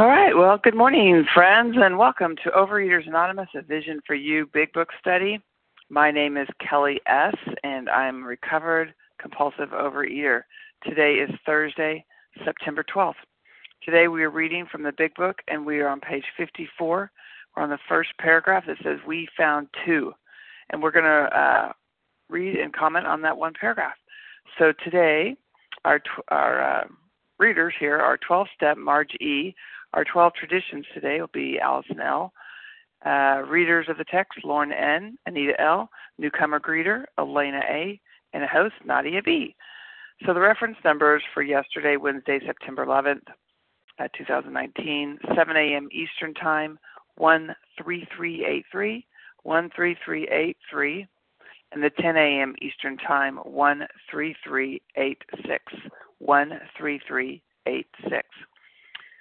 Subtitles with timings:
[0.00, 0.34] All right.
[0.34, 4.88] Well, good morning, friends, and welcome to Overeaters Anonymous, a Vision for You Big Book
[4.98, 5.38] Study.
[5.90, 7.34] My name is Kelly S.,
[7.64, 10.44] and I'm a recovered compulsive overeater.
[10.84, 12.02] Today is Thursday,
[12.46, 13.12] September 12th.
[13.82, 17.10] Today we are reading from the Big Book, and we are on page 54.
[17.54, 20.14] We're on the first paragraph that says, We found two.
[20.70, 21.72] And we're going to uh,
[22.30, 23.96] read and comment on that one paragraph.
[24.58, 25.36] So today,
[25.84, 26.84] our, tw- our uh,
[27.38, 29.54] readers here are 12 step Marge E.
[29.92, 32.32] Our 12 traditions today will be Allison L.
[33.04, 38.00] Uh, readers of the text Lauren N., Anita L., newcomer greeter Elena A.,
[38.32, 39.56] and a host Nadia B.
[40.24, 43.22] So the reference numbers for yesterday, Wednesday, September 11th,
[43.98, 45.88] uh, 2019, 7 a.m.
[45.92, 46.78] Eastern Time,
[47.18, 49.06] 13383,
[49.42, 51.06] 13383,
[51.72, 52.54] and the 10 a.m.
[52.60, 55.64] Eastern Time, 13386,
[56.20, 58.28] 13386.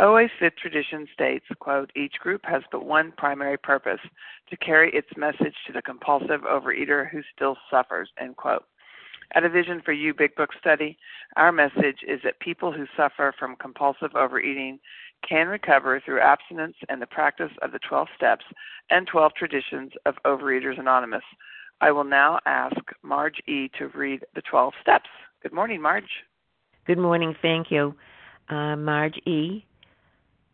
[0.00, 4.00] OA's fifth tradition states, quote, each group has but one primary purpose,
[4.48, 8.64] to carry its message to the compulsive overeater who still suffers, end quote.
[9.34, 10.98] At a Vision for You Big Book study,
[11.36, 14.78] our message is that people who suffer from compulsive overeating
[15.26, 18.44] can recover through abstinence and the practice of the 12 steps
[18.90, 21.22] and 12 traditions of Overeaters Anonymous.
[21.80, 23.68] I will now ask Marge E.
[23.78, 25.08] to read the 12 steps.
[25.42, 26.24] Good morning, Marge.
[26.86, 27.34] Good morning.
[27.40, 27.94] Thank you.
[28.48, 29.64] Uh, Marge E.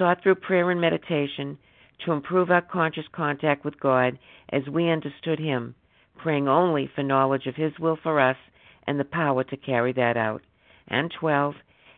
[0.00, 1.58] Sought through prayer and meditation
[2.06, 4.18] to improve our conscious contact with God
[4.50, 5.74] as we understood Him
[6.16, 8.38] praying only for knowledge of His will for us
[8.86, 10.40] and the power to carry that out.
[10.88, 11.54] And 12,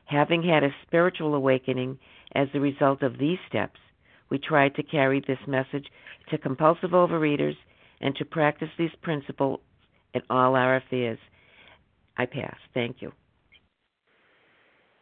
[0.07, 1.97] having had a spiritual awakening
[2.35, 3.79] as a result of these steps,
[4.31, 5.87] we tried to carry this message
[6.31, 7.57] to compulsive overeaters
[8.01, 9.61] and to practice these principles
[10.12, 11.21] in all our affairs.
[12.19, 12.57] I pass.
[12.75, 13.12] Thank you.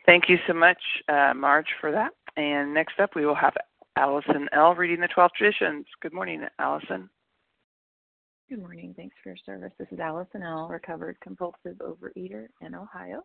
[0.04, 0.78] Thank you so much,
[1.08, 2.10] uh, Marge, for that.
[2.36, 3.54] And next up, we will have
[3.96, 4.74] Allison L.
[4.74, 5.86] reading the 12 traditions.
[6.00, 7.10] Good morning, Allison.
[8.48, 8.94] Good morning.
[8.96, 9.72] Thanks for your service.
[9.78, 13.22] This is Allison L., recovered compulsive overeater in Ohio.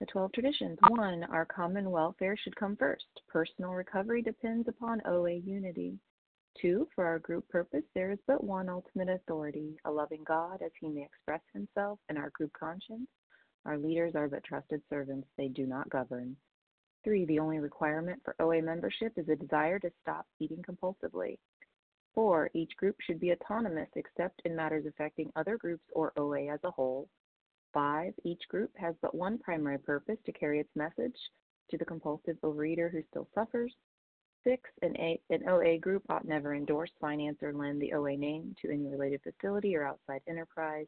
[0.00, 0.78] The 12 traditions.
[0.88, 3.04] One, our common welfare should come first.
[3.28, 5.98] Personal recovery depends upon OA unity.
[6.60, 10.72] Two, for our group purpose, there is but one ultimate authority, a loving God as
[10.80, 13.08] he may express himself in our group conscience.
[13.64, 16.36] Our leaders are but trusted servants, they do not govern.
[17.04, 21.38] Three, the only requirement for OA membership is a desire to stop eating compulsively.
[22.14, 22.50] 4.
[22.54, 26.70] Each group should be autonomous except in matters affecting other groups or OA as a
[26.70, 27.08] whole.
[27.72, 28.14] 5.
[28.24, 31.16] Each group has but one primary purpose to carry its message
[31.70, 33.74] to the compulsive overeater who still suffers.
[34.44, 34.70] 6.
[34.82, 38.70] An, a, an OA group ought never endorse, finance, or lend the OA name to
[38.70, 40.86] any related facility or outside enterprise,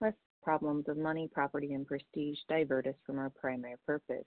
[0.00, 4.26] lest problems of money, property, and prestige divert us from our primary purpose.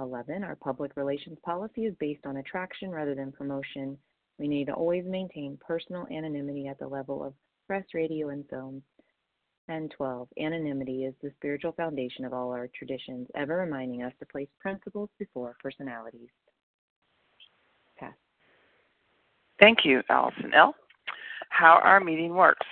[0.00, 0.44] 11.
[0.44, 3.96] Our public relations policy is based on attraction rather than promotion.
[4.38, 7.34] We need to always maintain personal anonymity at the level of
[7.66, 8.82] press, radio, and film.
[9.68, 10.28] And 12.
[10.38, 15.10] Anonymity is the spiritual foundation of all our traditions, ever reminding us to place principles
[15.18, 16.30] before personalities.
[17.98, 18.14] Pass.
[19.60, 20.74] Thank you, Allison L
[21.50, 22.66] how our meeting works.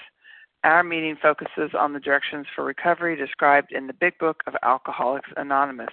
[0.64, 5.28] Our meeting focuses on the directions for recovery described in the Big Book of Alcoholics
[5.36, 5.92] Anonymous.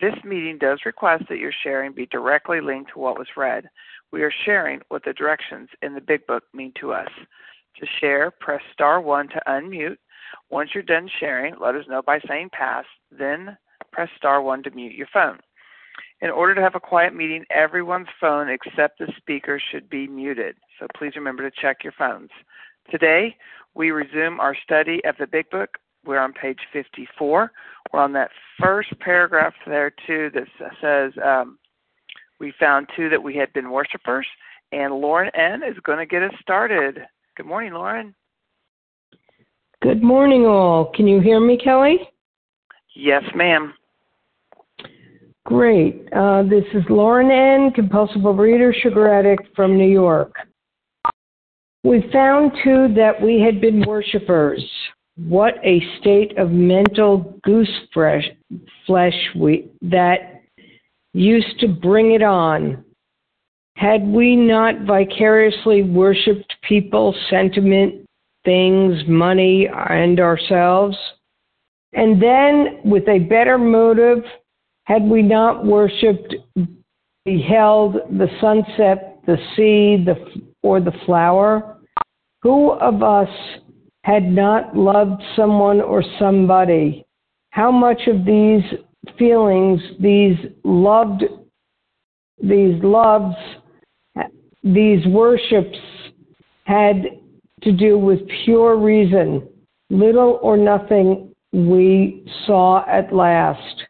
[0.00, 3.68] This meeting does request that your sharing be directly linked to what was read.
[4.12, 7.10] We are sharing what the directions in the Big Book mean to us.
[7.80, 9.98] To share, press star 1 to unmute.
[10.50, 13.56] Once you're done sharing, let us know by saying pass, then
[13.92, 15.38] press star 1 to mute your phone.
[16.20, 20.56] In order to have a quiet meeting, everyone's phone except the speaker should be muted.
[20.78, 22.30] So please remember to check your phones.
[22.90, 23.36] Today,
[23.74, 25.70] we resume our study of the Big Book.
[26.08, 27.52] We're on page 54.
[27.92, 31.58] We're on that first paragraph there, too, that says um,
[32.40, 34.26] we found two that we had been worshipers.
[34.72, 35.62] And Lauren N.
[35.62, 37.00] is going to get us started.
[37.36, 38.14] Good morning, Lauren.
[39.82, 40.90] Good morning, all.
[40.94, 41.98] Can you hear me, Kelly?
[42.96, 43.74] Yes, ma'am.
[45.44, 46.08] Great.
[46.16, 50.34] Uh, this is Lauren N., compulsive reader, sugar addict from New York.
[51.84, 54.64] We found too that we had been worshippers.
[55.26, 58.24] What a state of mental goose flesh,
[58.86, 60.42] flesh we, that
[61.12, 62.84] used to bring it on.
[63.74, 68.06] Had we not vicariously worshiped people, sentiment,
[68.44, 70.96] things, money, and ourselves?
[71.94, 74.22] And then, with a better motive,
[74.84, 76.34] had we not worshiped,
[77.24, 80.14] beheld the sunset, the sea, the
[80.62, 81.78] or the flower?
[82.42, 83.28] Who of us
[84.04, 87.04] had not loved someone or somebody?
[87.50, 88.62] How much of these
[89.18, 91.24] feelings, these loved,
[92.42, 93.36] these loves,
[94.62, 95.78] these worships
[96.64, 97.04] had
[97.62, 99.48] to do with pure reason?
[99.90, 103.84] Little or nothing we saw at last.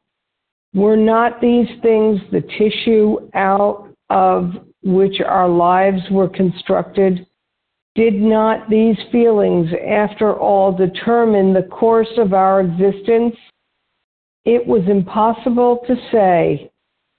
[0.75, 4.52] Were not these things the tissue out of
[4.82, 7.26] which our lives were constructed?
[7.99, 13.35] Did not these feelings, after all, determine the course of our existence?
[14.45, 16.71] It was impossible to say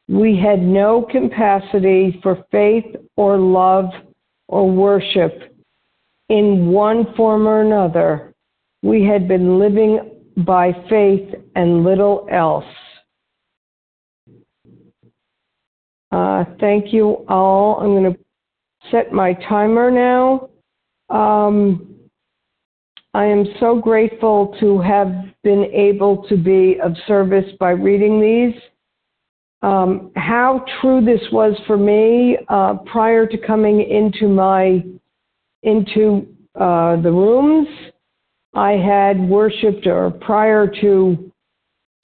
[0.08, 2.86] we had no capacity for faith
[3.18, 3.90] or love
[4.48, 5.54] or worship
[6.30, 8.34] in one form or another.
[8.82, 10.00] We had been living
[10.38, 11.28] by faith
[11.58, 12.64] and little else.
[16.14, 17.82] Uh, thank you all.
[17.82, 18.20] I'm going to
[18.92, 20.48] set my timer now.
[21.10, 21.96] Um,
[23.14, 25.14] I am so grateful to have
[25.44, 28.62] been able to be of service by reading these.
[29.62, 34.84] Um, how true this was for me uh, prior to coming into my
[35.64, 37.68] into uh, the rooms,
[38.54, 41.32] I had worshipped, or prior to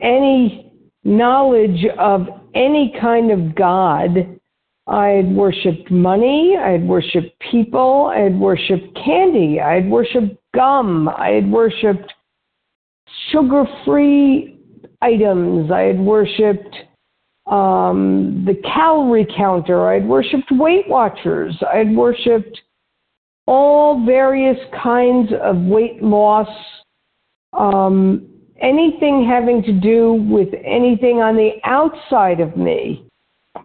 [0.01, 4.39] any knowledge of any kind of God,
[4.87, 10.37] I had worshipped money, I had worshipped people, I had worshipped candy, I had worshipped
[10.53, 12.13] gum, I had worshipped
[13.31, 14.59] sugar free
[15.01, 16.75] items, I had worshipped
[17.47, 22.61] um, the calorie counter, I had worshipped Weight Watchers, I had worshipped
[23.47, 26.47] all various kinds of weight loss,
[27.53, 28.27] um,
[28.61, 33.04] anything having to do with anything on the outside of me.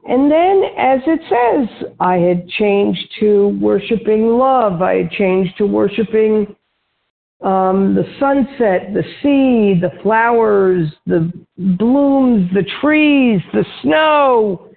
[0.08, 4.82] And then, as it says, I had changed to worshiping love.
[4.82, 6.56] I had changed to worshiping
[7.42, 14.70] um, the sunset, the sea, the flowers, the blooms, the trees, the snow,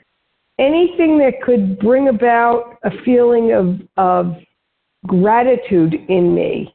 [0.60, 4.36] anything that could bring about a feeling of, of
[5.06, 6.73] gratitude in me.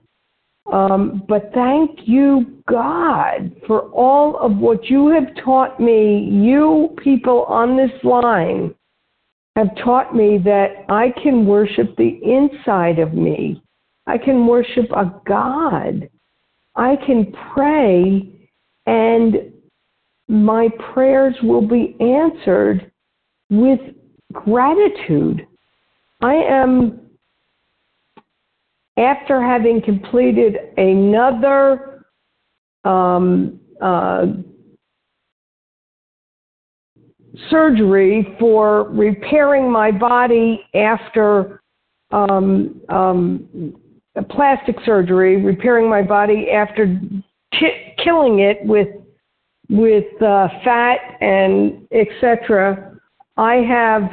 [0.72, 7.44] Um, but thank you, God, for all of what you have taught me, you people
[7.44, 8.74] on this line,
[9.56, 13.62] have taught me that I can worship the inside of me.
[14.06, 16.08] I can worship a God.
[16.76, 18.28] I can pray
[18.86, 19.52] and
[20.28, 22.90] my prayers will be answered
[23.50, 23.80] with
[24.32, 25.46] gratitude.
[26.20, 27.00] I am,
[28.98, 32.04] after having completed another
[32.84, 34.26] um, uh,
[37.50, 41.62] surgery for repairing my body after
[42.10, 43.74] um, um,
[44.30, 47.00] plastic surgery, repairing my body after
[48.02, 48.88] killing it with
[49.70, 52.98] with uh, fat and etc.
[53.36, 54.10] I have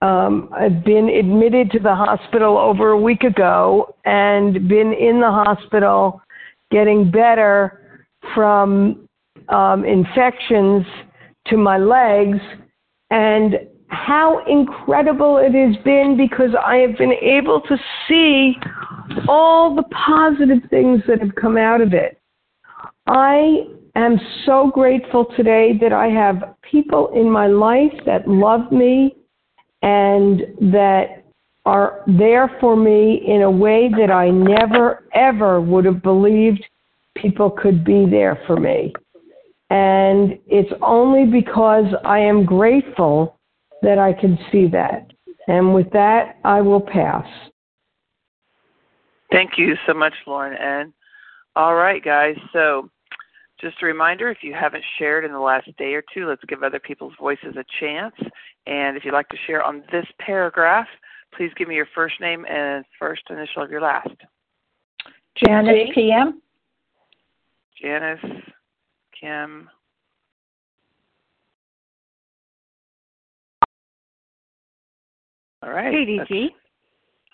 [0.00, 5.30] um, I've been admitted to the hospital over a week ago and been in the
[5.30, 6.22] hospital
[6.70, 9.08] getting better from
[9.48, 10.86] um, infections
[11.46, 12.38] to my legs
[13.10, 13.54] and
[13.88, 17.76] how incredible it has been because I have been able to
[18.06, 18.54] see
[19.26, 22.20] all the positive things that have come out of it.
[23.06, 23.64] I
[23.96, 29.16] am so grateful today that I have people in my life that love me
[29.82, 30.42] and
[30.72, 31.24] that
[31.64, 36.64] are there for me in a way that I never, ever would have believed
[37.16, 38.92] people could be there for me.
[39.70, 43.38] And it's only because I am grateful
[43.82, 45.10] that I can see that.
[45.46, 47.26] And with that, I will pass.
[49.30, 50.56] Thank you so much, Lauren.
[50.58, 50.92] And
[51.54, 52.36] all right, guys.
[52.52, 52.88] So,
[53.60, 56.62] just a reminder if you haven't shared in the last day or two, let's give
[56.62, 58.14] other people's voices a chance.
[58.68, 60.86] And if you'd like to share on this paragraph,
[61.34, 64.10] please give me your first name and first initial of your last.
[65.36, 66.42] Janice PM.
[67.80, 68.20] Janice,
[69.18, 69.70] Kim.
[75.62, 75.90] All right.
[75.90, 76.50] Katie G.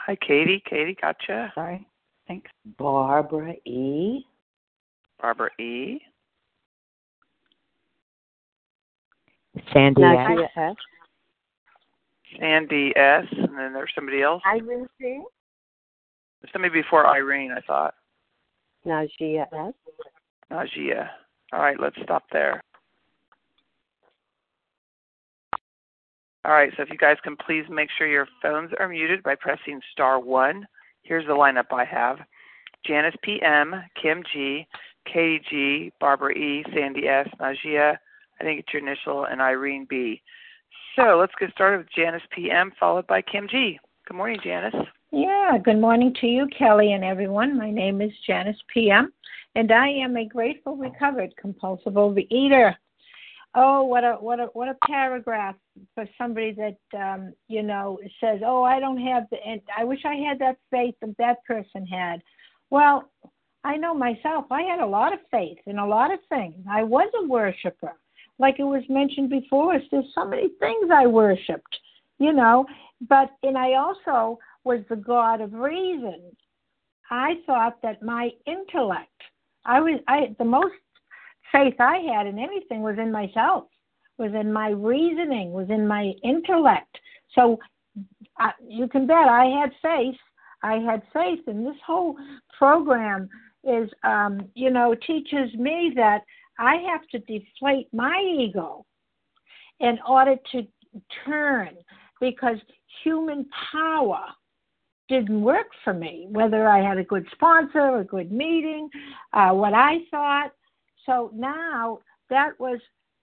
[0.07, 0.63] Hi, Katie.
[0.69, 1.51] Katie, gotcha.
[1.55, 1.85] Sorry.
[2.29, 2.51] Thanks.
[2.79, 4.25] Barbara E.
[5.21, 5.99] Barbara E.
[9.73, 10.77] Sandy Nadia S.
[12.39, 13.27] Sandy S.
[13.31, 14.43] And then there's somebody else.
[14.47, 15.23] Irene C.
[16.41, 17.95] There's somebody before Irene, I thought.
[18.87, 19.75] Najia S.
[20.51, 21.09] Najia.
[21.53, 22.63] All right, let's stop there.
[26.45, 29.35] All right, so if you guys can please make sure your phones are muted by
[29.35, 30.67] pressing star one.
[31.03, 32.19] Here's the lineup I have
[32.87, 34.67] Janice PM, Kim G,
[35.07, 37.97] Katie G, Barbara E, Sandy S, Najia,
[38.41, 40.21] I think it's your initial, and Irene B.
[40.97, 43.81] So let's get started with Janice PM, followed by Kim G.
[44.07, 44.75] Good morning, Janice.
[45.11, 47.59] Yeah, good morning to you, Kelly, and everyone.
[47.59, 49.13] My name is Janice PM,
[49.57, 52.77] and I am a grateful, recovered, compulsive overeater.
[53.57, 55.57] Oh, what a what a what a paragraph
[55.97, 60.01] for somebody that um, you know says, "Oh, I don't have the," and I wish
[60.05, 62.23] I had that faith that that person had.
[62.71, 63.11] Well,
[63.65, 64.45] I know myself.
[64.51, 66.65] I had a lot of faith in a lot of things.
[66.71, 67.95] I was a worshiper,
[68.39, 69.79] like it was mentioned before.
[69.91, 71.79] There's so many things I worshipped,
[72.19, 72.67] you know.
[73.09, 76.21] But and I also was the God of reason.
[77.11, 79.09] I thought that my intellect,
[79.65, 80.75] I was I the most
[81.53, 83.65] faith I had in anything was in myself,
[84.19, 86.99] was in my reasoning, was in my intellect.
[87.35, 87.59] So
[88.41, 90.17] uh, you can bet I had faith.
[90.63, 92.17] I had faith, and this whole
[92.59, 93.29] program
[93.65, 96.23] is, um, you know, teaches me that
[96.59, 98.85] I have to deflate my ego
[99.81, 100.67] in order to
[101.25, 101.71] turn
[102.21, 102.59] because
[103.03, 104.25] human power
[105.09, 108.89] didn't work for me, whether I had a good sponsor, a good meeting,
[109.33, 110.53] uh, what I thought.
[111.05, 111.99] So now
[112.31, 112.79] that was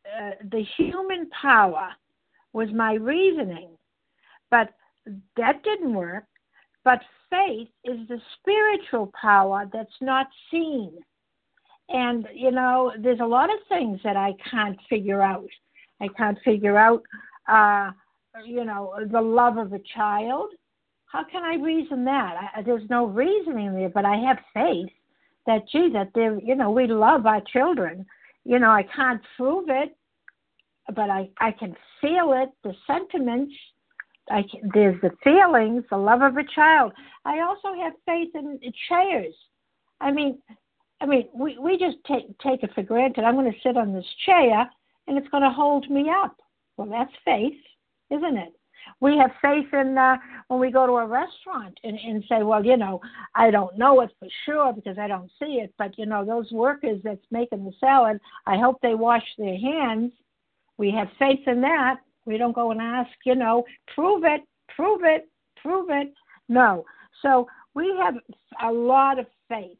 [0.05, 1.89] uh, the human power
[2.53, 3.69] was my reasoning,
[4.49, 4.73] but
[5.37, 6.25] that didn't work.
[6.83, 10.93] But faith is the spiritual power that's not seen.
[11.93, 15.49] And, you know, there's a lot of things that I can't figure out.
[15.99, 17.03] I can't figure out,
[17.49, 17.91] uh,
[18.45, 20.49] you know, the love of a child.
[21.11, 22.51] How can I reason that?
[22.55, 24.89] I, there's no reasoning there, but I have faith
[25.45, 28.05] that, gee, that they're, you know, we love our children.
[28.45, 29.95] You know, I can't prove it,
[30.95, 33.53] but I, I can feel it, the sentiments.
[34.29, 34.43] I
[34.73, 36.93] there's the feelings, the love of a child.
[37.25, 39.33] I also have faith in chairs.
[39.99, 40.39] I mean,
[41.01, 43.23] I mean, we, we just take take it for granted.
[43.23, 44.69] I'm going to sit on this chair
[45.07, 46.35] and it's going to hold me up.
[46.77, 47.59] Well, that's faith,
[48.11, 48.53] isn't it?
[48.99, 50.17] We have faith in uh,
[50.47, 52.99] when we go to a restaurant and, and say, well, you know,
[53.35, 56.51] I don't know it for sure because I don't see it, but you know, those
[56.51, 60.13] workers that's making the salad, I hope they wash their hands.
[60.77, 61.97] We have faith in that.
[62.25, 64.41] We don't go and ask, you know, prove it,
[64.75, 65.29] prove it,
[65.61, 66.13] prove it.
[66.47, 66.85] No.
[67.21, 68.15] So we have
[68.63, 69.77] a lot of faith.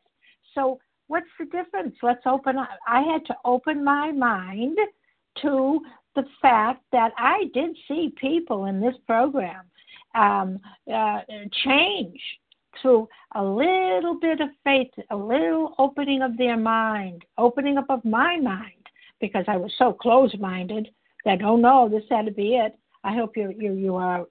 [0.54, 0.80] So
[1.12, 1.94] what's the difference?
[2.02, 2.70] Let's open up.
[2.88, 4.78] I had to open my mind
[5.42, 5.82] to
[6.16, 9.66] the fact that I did see people in this program
[10.16, 10.58] um,
[10.92, 11.20] uh,
[11.66, 12.20] change
[12.82, 18.06] through a little bit of faith, a little opening of their mind, opening up of
[18.06, 18.88] my mind,
[19.20, 20.88] because I was so close-minded
[21.26, 22.74] that oh no, this had to be it.
[23.04, 24.26] I hope you you you are,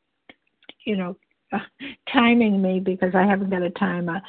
[0.86, 1.16] you know,
[2.10, 4.22] timing me because I haven't got a timer.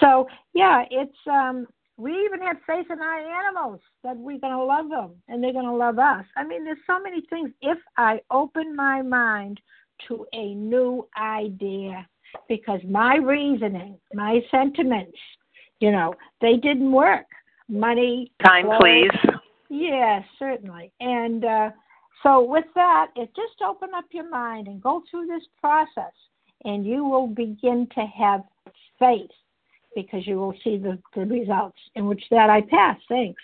[0.00, 1.66] So yeah, it's um
[1.98, 5.52] we even have faith in our animals that we're going to love them and they're
[5.52, 6.24] going to love us.
[6.36, 7.50] I mean, there's so many things.
[7.60, 9.60] If I open my mind
[10.06, 12.06] to a new idea,
[12.48, 15.18] because my reasoning, my sentiments,
[15.80, 17.26] you know, they didn't work.
[17.68, 18.32] Money.
[18.46, 19.10] Time, please.
[19.68, 20.92] Yes, certainly.
[21.00, 21.70] And uh,
[22.22, 26.12] so, with that, it just open up your mind and go through this process,
[26.64, 28.42] and you will begin to have
[28.98, 29.30] faith
[29.94, 31.78] because you will see the, the results.
[31.94, 32.98] In which that I pass.
[33.08, 33.42] Thanks.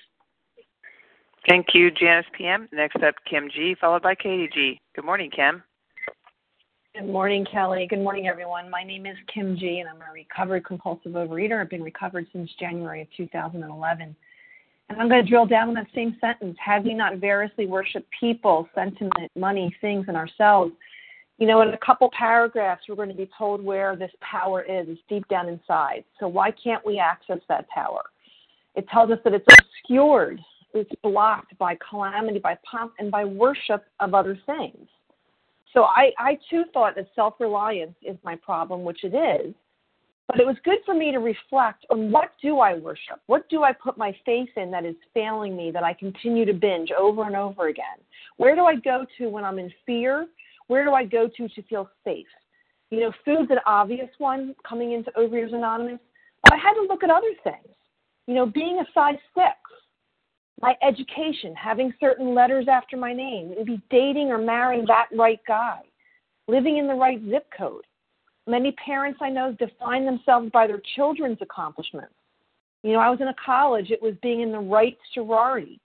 [1.49, 2.69] Thank you, Janice PM.
[2.73, 4.81] Next up, Kim G, followed by Katie G.
[4.95, 5.63] Good morning, Kim.
[6.95, 7.87] Good morning, Kelly.
[7.91, 8.71] Good morning, everyone.
[8.71, 11.61] My name is Kim G, and I'm a recovered compulsive overeater.
[11.61, 14.17] I've been recovered since January of 2011.
[14.89, 16.57] And I'm going to drill down on that same sentence.
[16.65, 20.73] Have we not variously worshiped people, sentiment, money, things, and ourselves?
[21.39, 24.87] You know, in a couple paragraphs, we're going to be told where this power is.
[24.89, 26.05] It's deep down inside.
[26.21, 28.03] So why can't we access that power?
[28.77, 30.41] It tells us that it's obscured,
[30.75, 34.89] it's blocked by calamity, by pomp, and by worship of other things.
[35.73, 39.55] So I, I too thought that self reliance is my problem, which it is.
[40.29, 43.21] But it was good for me to reflect on what do I worship?
[43.27, 46.55] What do I put my faith in that is failing me, that I continue to
[46.55, 47.99] binge over and over again?
[48.39, 50.27] Where do I go to when I'm in fear?
[50.69, 52.27] Where do I go to to feel safe?
[52.91, 56.01] You know, food's an obvious one coming into Overeaters Anonymous,
[56.43, 57.75] but I had to look at other things.
[58.27, 59.57] You know, being a size six,
[60.61, 65.81] my education, having certain letters after my name, maybe dating or marrying that right guy,
[66.49, 67.85] living in the right zip code.
[68.47, 72.15] Many parents I know define themselves by their children's accomplishments.
[72.83, 75.81] You know, I was in a college, it was being in the right sorority,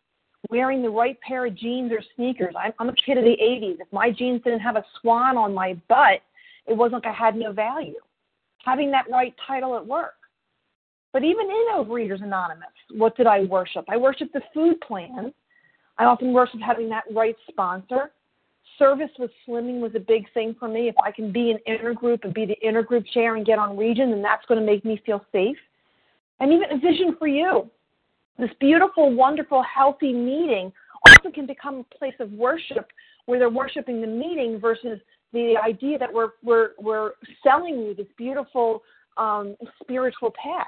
[0.49, 2.55] wearing the right pair of jeans or sneakers.
[2.57, 3.79] I'm, I'm a kid of the 80s.
[3.79, 6.21] If my jeans didn't have a swan on my butt,
[6.67, 7.99] it wasn't like I had no value.
[8.65, 10.13] Having that right title at work.
[11.11, 13.85] But even in Overeaters Anonymous, what did I worship?
[13.89, 15.33] I worshiped the food plan.
[15.97, 18.11] I often worshiped having that right sponsor.
[18.77, 20.87] Service with slimming was a big thing for me.
[20.87, 24.11] If I can be an intergroup and be the intergroup chair and get on region,
[24.11, 25.57] then that's going to make me feel safe.
[26.39, 27.69] And even a vision for you.
[28.39, 30.71] This beautiful, wonderful, healthy meeting
[31.05, 32.87] also can become a place of worship
[33.25, 34.99] where they're worshiping the meeting versus
[35.33, 37.11] the idea that we're we're we're
[37.43, 38.81] selling you this beautiful
[39.17, 40.67] um, spiritual path.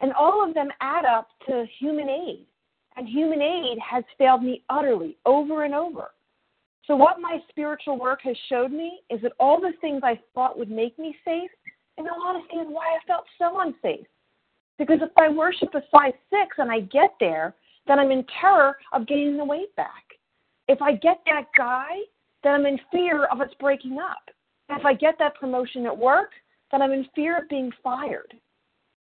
[0.00, 2.46] And all of them add up to human aid.
[2.96, 6.12] And human aid has failed me utterly over and over.
[6.86, 10.56] So, what my spiritual work has showed me is that all the things I thought
[10.56, 11.50] would make me safe,
[11.98, 14.06] in all honesty, is why I felt so unsafe.
[14.78, 17.54] Because if I worship a size six and I get there,
[17.86, 20.04] then I'm in terror of gaining the weight back.
[20.68, 21.88] If I get that guy,
[22.42, 24.30] then I'm in fear of us breaking up.
[24.68, 26.30] If I get that promotion at work,
[26.70, 28.34] then I'm in fear of being fired.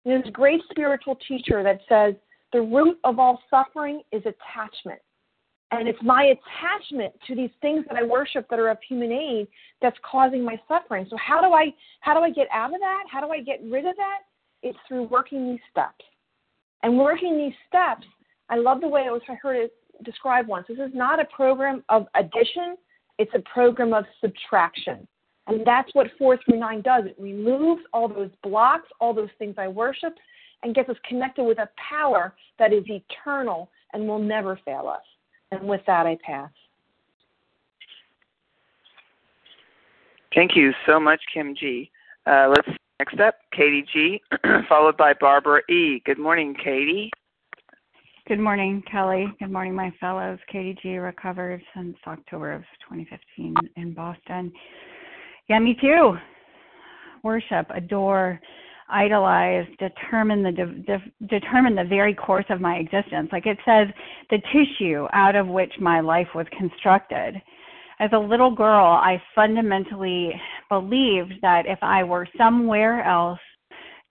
[0.04, 2.14] There's a great spiritual teacher that says
[2.52, 5.00] the root of all suffering is attachment.
[5.72, 9.48] And it's my attachment to these things that I worship that are of human aid
[9.82, 11.06] that's causing my suffering.
[11.10, 13.04] So how do I how do I get out of that?
[13.10, 14.20] How do I get rid of that?
[14.66, 16.04] It's through working these steps.
[16.82, 18.04] And working these steps,
[18.50, 19.72] I love the way it was I heard it
[20.04, 20.66] described once.
[20.68, 22.76] This is not a program of addition,
[23.18, 25.06] it's a program of subtraction.
[25.46, 27.04] And that's what 439 does.
[27.06, 30.14] It removes all those blocks, all those things I worship,
[30.64, 35.04] and gets us connected with a power that is eternal and will never fail us.
[35.52, 36.50] And with that, I pass.
[40.34, 41.88] Thank you so much, Kim G.
[42.26, 44.20] Uh, let's next up, Katie G,
[44.68, 46.00] followed by Barbara E.
[46.04, 47.10] Good morning, Katie.
[48.26, 49.26] Good morning, Kelly.
[49.38, 50.38] Good morning, my fellows.
[50.50, 54.52] Katie G, recovered since October of 2015 in Boston.
[55.48, 56.16] Yeah, me too.
[57.22, 58.40] Worship, adore,
[58.88, 63.28] idolize, determine the de- de- determine the very course of my existence.
[63.30, 63.88] Like it says,
[64.30, 67.40] the tissue out of which my life was constructed.
[67.98, 73.38] As a little girl, I fundamentally believed that if I were somewhere else,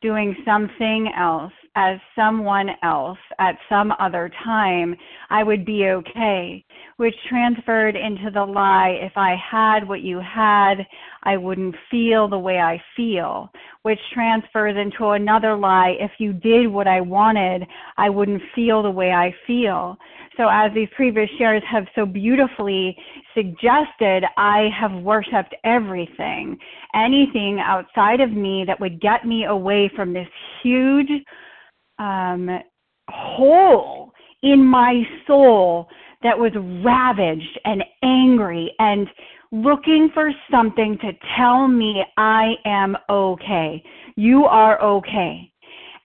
[0.01, 4.95] doing something else, as someone else, at some other time,
[5.29, 6.63] I would be okay,
[6.95, 10.75] which transferred into the lie if I had what you had,
[11.23, 16.67] I wouldn't feel the way I feel, which transfers into another lie if you did
[16.67, 19.97] what I wanted, I wouldn't feel the way I feel.
[20.37, 22.95] So, as these previous shares have so beautifully
[23.33, 26.57] suggested, I have worshiped everything,
[26.93, 30.27] anything outside of me that would get me away from this
[30.61, 31.09] huge
[31.99, 32.59] um,
[33.09, 34.11] hole
[34.43, 35.87] in my soul
[36.23, 36.51] that was
[36.83, 39.07] ravaged and angry and
[39.51, 43.83] looking for something to tell me I am okay.
[44.15, 45.51] You are okay.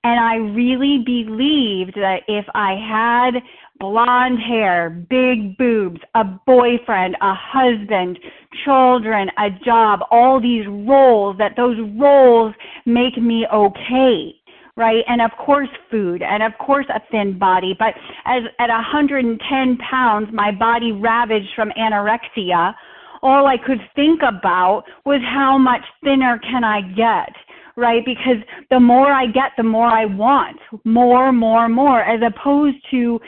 [0.03, 3.42] And I really believed that if I had
[3.79, 8.18] blonde hair, big boobs, a boyfriend, a husband,
[8.64, 12.55] children, a job, all these roles, that those roles
[12.87, 14.35] make me okay.
[14.77, 17.75] Right, and of course, food, and of course, a thin body.
[17.79, 22.75] But as at 110 pounds, my body ravaged from anorexia.
[23.23, 27.35] All I could think about was how much thinner can I get?
[27.77, 28.05] right?
[28.05, 33.19] Because the more I get, the more I want, more, more, more, as opposed to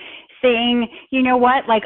[0.42, 1.84] saying, you know what, like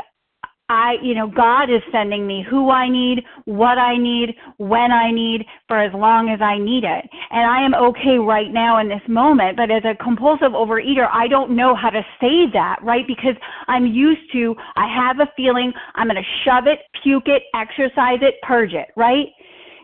[0.68, 5.12] I, you know, God is sending me who I need, what I need, when I
[5.12, 7.08] need, for as long as I need it.
[7.30, 9.56] And I am okay right now in this moment.
[9.56, 13.06] But as a compulsive overeater, I don't know how to say that, right?
[13.06, 13.36] Because
[13.68, 18.18] I'm used to, I have a feeling, I'm going to shove it, puke it, exercise
[18.22, 19.26] it, purge it, right?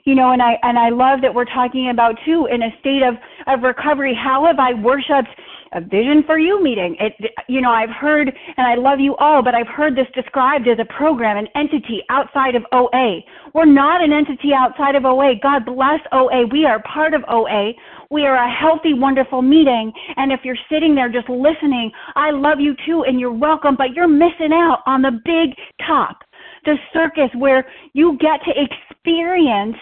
[0.04, 3.02] you know and i and i love that we're talking about too in a state
[3.02, 3.14] of
[3.46, 5.28] of recovery how have i worshiped
[5.72, 6.96] a vision for you meeting.
[7.00, 10.68] It, you know, I've heard, and I love you all, but I've heard this described
[10.68, 13.20] as a program, an entity outside of OA.
[13.54, 15.34] We're not an entity outside of OA.
[15.42, 16.46] God bless OA.
[16.46, 17.72] We are part of OA.
[18.10, 19.92] We are a healthy, wonderful meeting.
[20.16, 23.94] And if you're sitting there just listening, I love you too, and you're welcome, but
[23.94, 25.56] you're missing out on the big
[25.86, 26.18] top,
[26.64, 29.76] the circus where you get to experience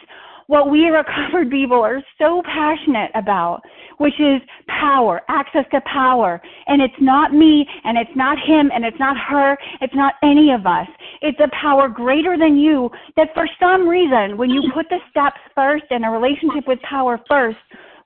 [0.50, 3.62] what we recovered people are so passionate about,
[3.98, 6.42] which is power, access to power.
[6.66, 10.50] And it's not me, and it's not him, and it's not her, it's not any
[10.50, 10.88] of us.
[11.22, 15.38] It's a power greater than you that for some reason, when you put the steps
[15.54, 17.58] first and a relationship with power first,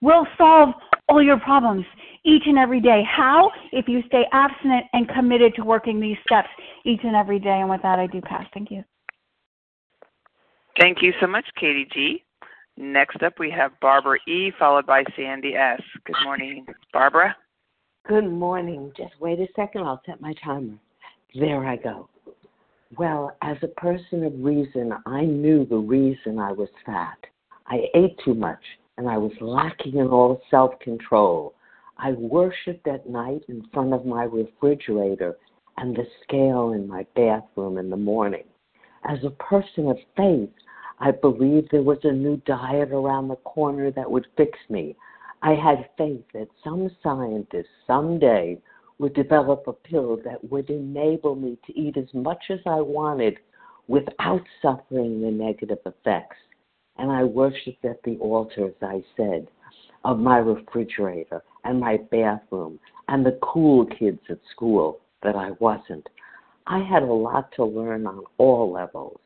[0.03, 0.75] will solve
[1.09, 1.87] all your problems
[2.27, 3.03] each and every day.
[3.09, 3.51] How?
[3.73, 6.49] If you stay abstinent and committed to working these steps
[6.85, 7.61] each and every day.
[7.61, 8.45] And with that, I do pass.
[8.53, 8.85] Thank you.
[10.79, 12.24] Thank you so much, Katie G.
[12.77, 15.81] Next up, we have Barbara E., followed by Sandy S.
[16.05, 17.37] Good morning, Barbara.
[18.07, 18.93] Good morning.
[18.97, 19.83] Just wait a second.
[19.85, 20.75] I'll set my timer.
[21.35, 22.09] There I go.
[22.99, 27.19] Well, as a person of reason, I knew the reason I was fat.
[27.67, 28.61] I ate too much
[28.99, 31.55] and I was lacking in all self control.
[31.99, 35.37] I worshiped at night in front of my refrigerator
[35.79, 38.45] and the scale in my bathroom in the morning.
[39.09, 40.51] As a person of faith,
[40.99, 44.97] I believed there was a new diet around the corner that would fix me.
[45.43, 48.59] I had faith that some scientist someday
[48.99, 53.39] would develop a pill that would enable me to eat as much as I wanted
[53.89, 56.37] without suffering the negative effects.
[56.97, 59.49] And I worshiped at the altar, as I said,
[60.05, 62.79] of my refrigerator and my bathroom
[63.09, 66.09] and the cool kids at school that I wasn't.
[66.67, 69.19] I had a lot to learn on all levels.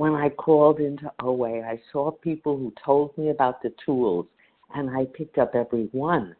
[0.00, 4.24] When I crawled into OA, I saw people who told me about the tools,
[4.74, 6.34] and I picked up every one.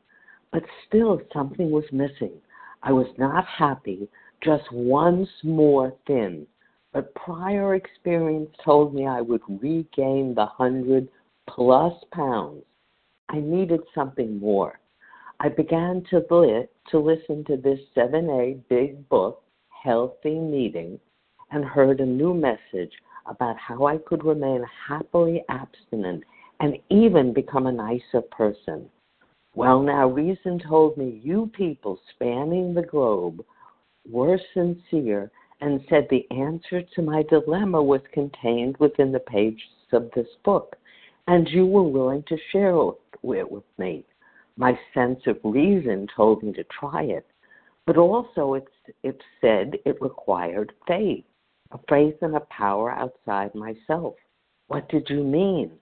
[0.50, 2.32] But still, something was missing.
[2.82, 4.08] I was not happy,
[4.42, 6.46] just once more thin.
[6.94, 11.10] But prior experience told me I would regain the hundred
[11.46, 12.64] plus pounds.
[13.28, 14.80] I needed something more.
[15.38, 20.98] I began to, li- to listen to this 7A big book, Healthy Meeting,
[21.50, 22.92] and heard a new message
[23.26, 26.24] about how I could remain happily abstinent
[26.60, 28.88] and even become a nicer person.
[29.54, 33.44] Well, now, reason told me you people spanning the globe
[34.08, 35.30] were sincere
[35.60, 40.76] and said the answer to my dilemma was contained within the pages of this book,
[41.26, 44.04] and you were willing to share it with me.
[44.56, 47.26] My sense of reason told me to try it,
[47.86, 48.68] but also it,
[49.02, 51.24] it said it required faith
[51.72, 54.14] a faith in a power outside myself.
[54.68, 55.72] What did you mean?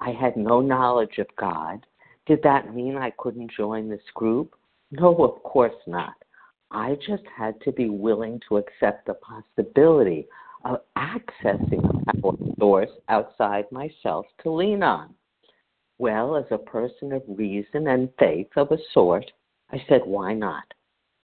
[0.00, 1.86] I had no knowledge of God.
[2.26, 4.54] Did that mean I couldn't join this group?
[4.90, 6.14] No, of course not.
[6.70, 10.26] I just had to be willing to accept the possibility
[10.64, 15.14] of accessing a power source outside myself to lean on.
[15.98, 19.30] Well, as a person of reason and faith of a sort,
[19.70, 20.64] I said, why not?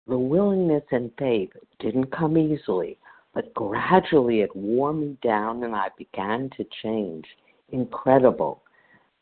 [0.06, 2.98] The willingness and faith didn't come easily,
[3.34, 7.24] but gradually it wore me down and I began to change.
[7.70, 8.62] Incredible.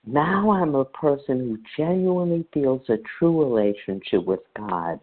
[0.07, 5.01] Now I'm a person who genuinely feels a true relationship with God.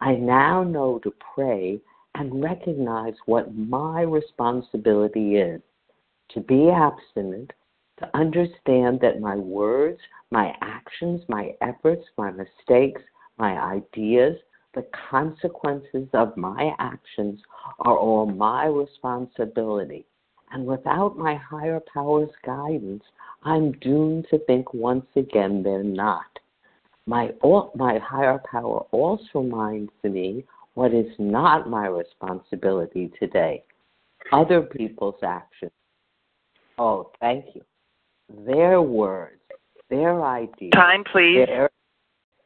[0.00, 1.80] I now know to pray
[2.14, 5.60] and recognize what my responsibility is
[6.32, 7.52] to be abstinent,
[7.98, 9.98] to understand that my words,
[10.30, 13.02] my actions, my efforts, my mistakes,
[13.38, 14.36] my ideas,
[14.74, 17.40] the consequences of my actions
[17.80, 20.06] are all my responsibility.
[20.52, 23.02] And without my higher power's guidance,
[23.42, 26.38] I'm doomed to think once again they're not.
[27.06, 27.30] My,
[27.74, 33.64] my higher power also reminds me what is not my responsibility today
[34.30, 35.72] other people's actions.
[36.78, 37.62] Oh, thank you.
[38.46, 39.40] Their words,
[39.90, 40.72] their ideas.
[40.74, 41.46] Time, please.
[41.46, 41.70] Their,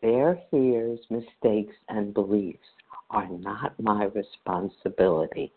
[0.02, 2.58] their fears, mistakes, and beliefs
[3.10, 5.52] are not my responsibility.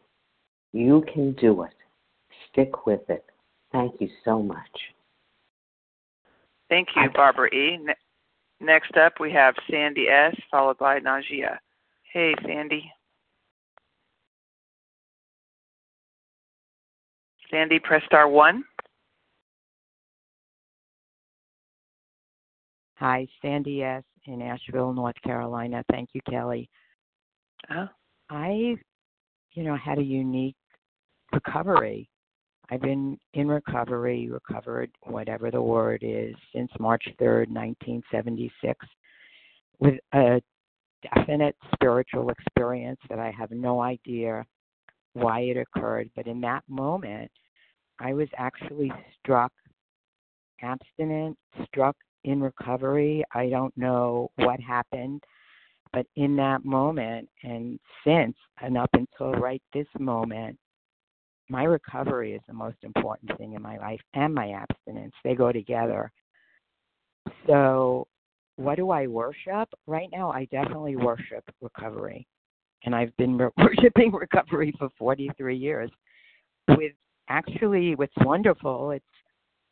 [0.71, 1.73] You can do it.
[2.51, 3.25] Stick with it.
[3.71, 4.57] Thank you so much.
[6.69, 7.79] Thank you, Barbara E.
[8.61, 11.57] Next up, we have Sandy S., followed by Najia.
[12.11, 12.91] Hey, Sandy.
[17.49, 18.63] Sandy, press star one.
[22.95, 24.03] Hi, Sandy S.
[24.29, 25.83] in Asheville, North Carolina.
[25.91, 26.69] Thank you, Kelly.
[27.69, 27.87] Uh-huh.
[28.29, 28.75] I,
[29.53, 30.55] you know, had a unique
[31.33, 32.09] recovery.
[32.69, 38.85] I've been in recovery, recovered, whatever the word is, since March 3rd, 1976,
[39.79, 40.41] with a
[41.15, 44.45] definite spiritual experience that I have no idea
[45.13, 46.11] why it occurred.
[46.15, 47.31] But in that moment,
[47.99, 49.51] I was actually struck
[50.61, 53.23] abstinent, struck in recovery.
[53.33, 55.23] I don't know what happened,
[55.93, 60.57] but in that moment and since and up until right this moment,
[61.49, 65.13] my recovery is the most important thing in my life and my abstinence.
[65.23, 66.11] They go together.
[67.47, 68.07] So,
[68.57, 69.69] what do I worship?
[69.87, 72.27] Right now, I definitely worship recovery.
[72.83, 75.89] And I've been worshiping recovery for 43 years.
[76.67, 76.93] With
[77.29, 79.05] actually, what's wonderful, it's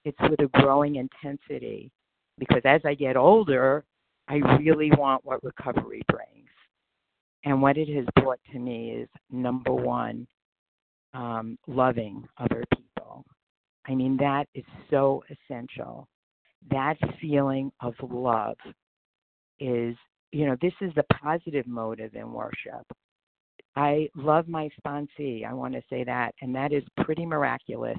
[0.03, 1.91] it's with a growing intensity
[2.37, 3.83] because as I get older,
[4.27, 6.49] I really want what recovery brings.
[7.45, 10.27] And what it has brought to me is number one,
[11.13, 13.23] um, loving other people.
[13.87, 16.07] I mean, that is so essential.
[16.69, 18.57] That feeling of love
[19.59, 19.95] is,
[20.31, 22.85] you know, this is the positive motive in worship.
[23.77, 25.45] I love my sponsee.
[25.45, 27.97] I want to say that, and that is pretty miraculous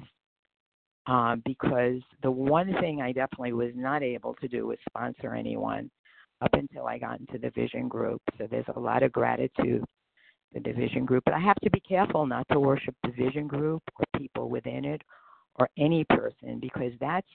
[1.07, 5.89] um, because the one thing I definitely was not able to do was sponsor anyone
[6.41, 8.21] up until I got into the vision group.
[8.37, 9.85] So there's a lot of gratitude to
[10.53, 11.23] the division group.
[11.25, 14.85] But I have to be careful not to worship the vision group or people within
[14.85, 15.01] it
[15.55, 17.27] or any person because that's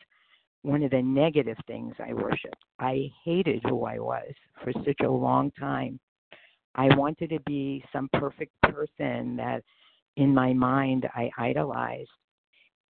[0.63, 2.57] one of the negative things I worshiped.
[2.79, 6.01] I hated who I was for such a long time.
[6.75, 9.63] I wanted to be some perfect person that
[10.17, 12.09] in my mind I idolized.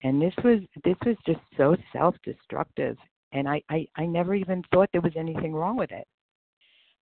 [0.05, 2.97] And this was this was just so self destructive
[3.33, 6.07] and I, I, I never even thought there was anything wrong with it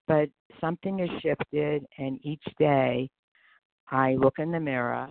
[0.09, 0.29] but
[0.61, 3.09] something has shifted and each day
[3.91, 5.09] I look in the mirror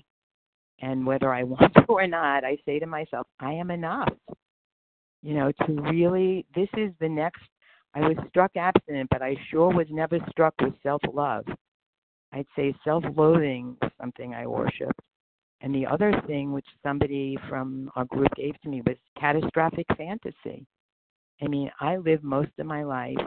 [0.82, 4.13] and whether I want to or not, I say to myself, I am enough.
[5.23, 7.43] You know, to really, this is the next,
[7.93, 11.45] I was struck abstinent, but I sure was never struck with self love.
[12.34, 14.99] I'd say self loathing something I worshiped.
[15.62, 20.65] And the other thing, which somebody from our group gave to me, was catastrophic fantasy.
[21.41, 23.17] I mean, I lived most of my life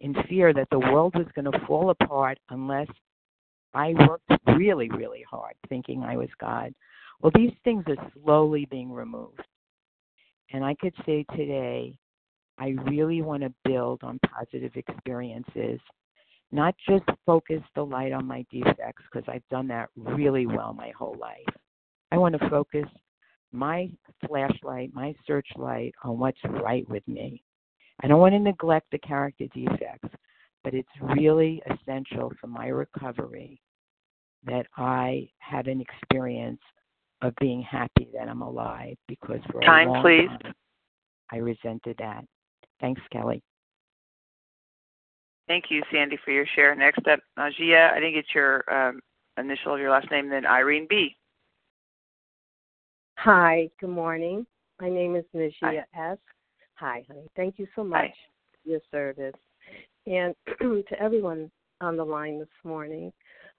[0.00, 2.88] in fear that the world was going to fall apart unless
[3.74, 6.72] I worked really, really hard thinking I was God.
[7.20, 9.42] Well, these things are slowly being removed.
[10.52, 11.96] And I could say today,
[12.58, 15.80] I really want to build on positive experiences,
[16.50, 20.92] not just focus the light on my defects, because I've done that really well my
[20.98, 21.46] whole life.
[22.12, 22.86] I want to focus
[23.52, 23.88] my
[24.26, 27.42] flashlight, my searchlight on what's right with me.
[28.02, 30.08] I don't want to neglect the character defects,
[30.64, 33.60] but it's really essential for my recovery
[34.44, 36.60] that I had an experience
[37.22, 40.28] of being happy that I'm alive because for time, a long please.
[40.28, 40.54] time
[41.30, 42.24] I resented that.
[42.80, 43.42] Thanks, Kelly.
[45.46, 46.74] Thank you, Sandy, for your share.
[46.74, 47.92] Next up, Najia.
[47.92, 49.00] I didn't get your um,
[49.36, 50.28] initial of your last name.
[50.28, 51.16] Then Irene B.
[53.22, 53.68] Hi.
[53.78, 54.46] Good morning.
[54.80, 56.12] My name is Najia Hi.
[56.12, 56.18] S.
[56.76, 57.26] Hi, honey.
[57.36, 58.14] Thank you so much Hi.
[58.64, 59.38] for your service.
[60.06, 61.50] And to everyone
[61.82, 63.12] on the line this morning,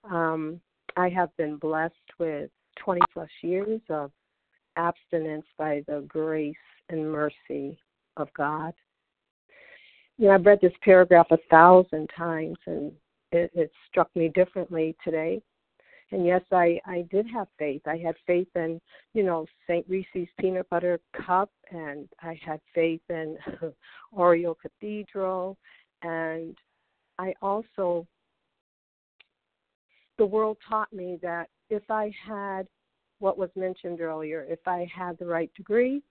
[0.04, 0.60] Um,
[0.98, 4.12] I have been blessed with 20 plus years of
[4.78, 6.56] abstinence by the grace
[6.90, 7.78] and mercy
[8.18, 8.74] of God.
[10.18, 12.92] You know, I've read this paragraph a thousand times and
[13.32, 15.40] it, it struck me differently today.
[16.12, 17.82] And yes, I, I did have faith.
[17.86, 18.82] I had faith in,
[19.14, 19.86] you know, St.
[19.88, 23.38] Reese's peanut butter cup, and I had faith in
[24.14, 25.58] Oriel Cathedral,
[26.02, 26.58] and
[27.18, 28.06] I also,
[30.18, 32.68] the world taught me that if I had
[33.20, 36.02] what was mentioned earlier, if I had the right degree,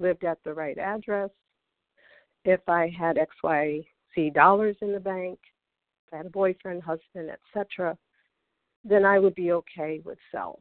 [0.00, 1.30] lived at the right address,
[2.44, 5.38] if I had XYZ dollars in the bank,
[6.06, 7.96] if I had a boyfriend, husband, etc.,
[8.88, 10.60] then I would be okay with self.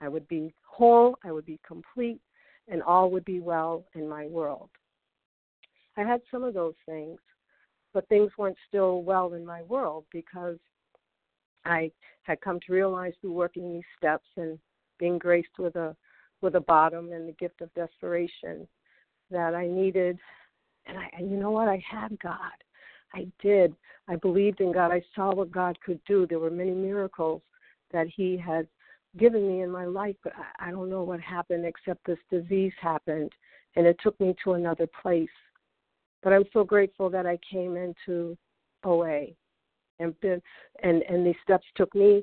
[0.00, 2.20] I would be whole, I would be complete,
[2.68, 4.70] and all would be well in my world.
[5.96, 7.18] I had some of those things,
[7.94, 10.58] but things weren't still well in my world because
[11.64, 11.90] I
[12.22, 14.58] had come to realize through working these steps and
[14.98, 15.96] being graced with a
[16.42, 18.68] with a bottom and the gift of desperation
[19.30, 20.18] that I needed
[20.86, 22.52] and I and you know what I had God.
[23.14, 23.74] I did.
[24.08, 24.92] I believed in God.
[24.92, 26.26] I saw what God could do.
[26.26, 27.42] There were many miracles
[27.92, 28.66] that He had
[29.16, 32.72] given me in my life, but I, I don't know what happened except this disease
[32.80, 33.32] happened
[33.76, 35.28] and it took me to another place.
[36.22, 38.36] But I'm so grateful that I came into
[38.84, 39.26] OA
[39.98, 40.42] and been
[40.82, 42.22] and and these steps took me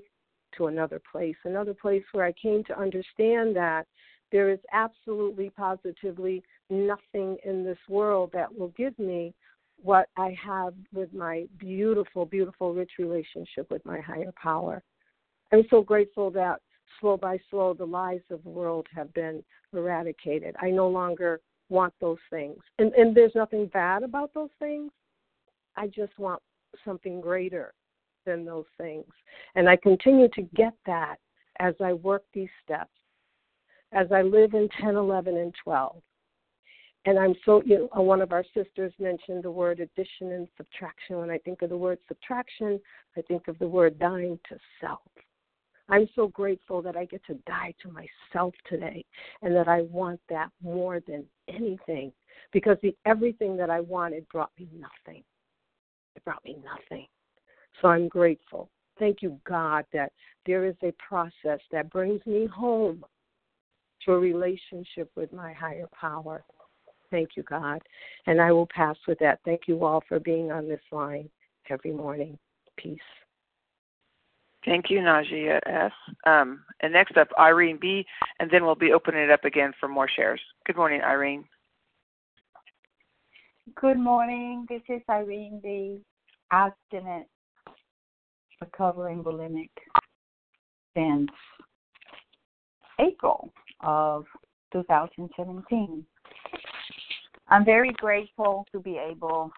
[0.58, 3.86] to another place, another place where I came to understand that
[4.32, 9.34] there is absolutely positively nothing in this world that will give me
[9.84, 14.82] what I have with my beautiful, beautiful, rich relationship with my higher power.
[15.52, 16.62] I'm so grateful that
[17.00, 19.44] slow by slow the lies of the world have been
[19.74, 20.56] eradicated.
[20.60, 22.58] I no longer want those things.
[22.80, 24.92] And and there's nothing bad about those things.
[25.76, 26.42] I just want
[26.86, 27.74] something greater
[28.26, 29.06] than those things.
[29.56, 31.18] And I continue to get that
[31.60, 32.92] as I work these steps,
[33.92, 36.02] as I live in 10, 11, and 12.
[37.06, 41.18] And I'm so, you know, one of our sisters mentioned the word addition and subtraction.
[41.18, 42.80] When I think of the word subtraction,
[43.18, 45.02] I think of the word dying to self.
[45.90, 49.04] I'm so grateful that I get to die to myself today
[49.42, 52.14] and that I want that more than anything
[52.54, 55.24] because the everything that I wanted brought me nothing.
[56.16, 57.08] It brought me nothing.
[57.82, 58.70] So I'm grateful.
[58.98, 60.14] Thank you, God, that
[60.46, 63.04] there is a process that brings me home
[64.06, 66.44] to a relationship with my higher power.
[67.14, 67.80] Thank you, God.
[68.26, 69.40] And I will pass with that.
[69.46, 71.30] Thank you all for being on this line
[71.70, 72.40] every morning.
[72.76, 72.98] Peace.
[74.66, 75.92] Thank you, Najia S.
[76.26, 78.04] Um, and next up, Irene B.
[78.40, 80.42] And then we'll be opening it up again for more shares.
[80.66, 81.46] Good morning, Irene.
[83.80, 84.66] Good morning.
[84.68, 86.02] This is Irene B.
[86.52, 87.28] Abstinent,
[88.60, 89.70] recovering bulimic
[90.96, 91.30] since
[93.00, 94.26] April of
[94.72, 96.06] 2017.
[97.54, 99.52] I'm very grateful to be able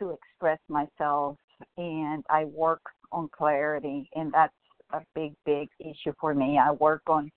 [0.00, 1.36] to express myself,
[1.76, 2.80] and I work
[3.12, 4.54] on clarity, and that's
[4.94, 6.58] a big, big issue for me.
[6.58, 7.30] I work on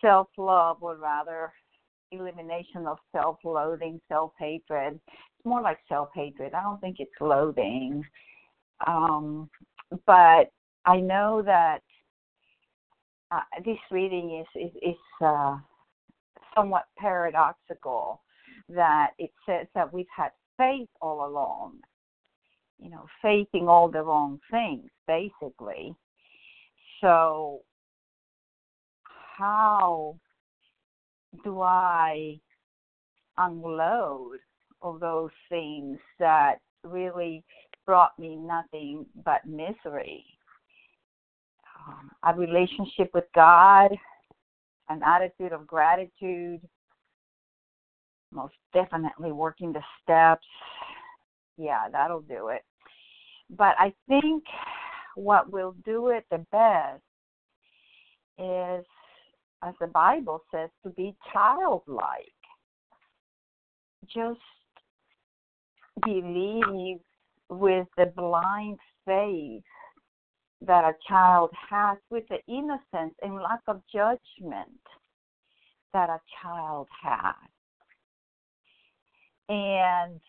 [0.00, 1.52] self love, or rather,
[2.12, 5.00] elimination of self loathing, self hatred.
[5.08, 6.54] It's more like self hatred.
[6.54, 8.04] I don't think it's loathing.
[8.86, 9.50] Um,
[10.06, 10.52] but
[10.84, 11.80] I know that
[13.32, 15.56] uh, this reading is, is, is uh,
[16.54, 18.20] somewhat paradoxical
[18.68, 21.78] that it says that we've had faith all along.
[22.78, 25.94] You know, faithing all the wrong things, basically.
[27.00, 27.60] So,
[29.36, 30.16] how
[31.42, 32.38] do I
[33.38, 34.38] unload
[34.80, 37.44] all those things that really
[37.86, 40.24] brought me nothing but misery?
[41.86, 43.90] Um, a relationship with God,
[44.88, 46.60] an attitude of gratitude,
[48.34, 50.46] most definitely working the steps.
[51.56, 52.62] Yeah, that'll do it.
[53.50, 54.44] But I think
[55.14, 57.02] what will do it the best
[58.38, 58.84] is,
[59.62, 62.32] as the Bible says, to be childlike.
[64.06, 64.40] Just
[66.04, 66.98] believe
[67.48, 69.62] with the blind faith
[70.60, 74.80] that a child has, with the innocence and lack of judgment
[75.92, 77.53] that a child has.
[79.48, 80.20] And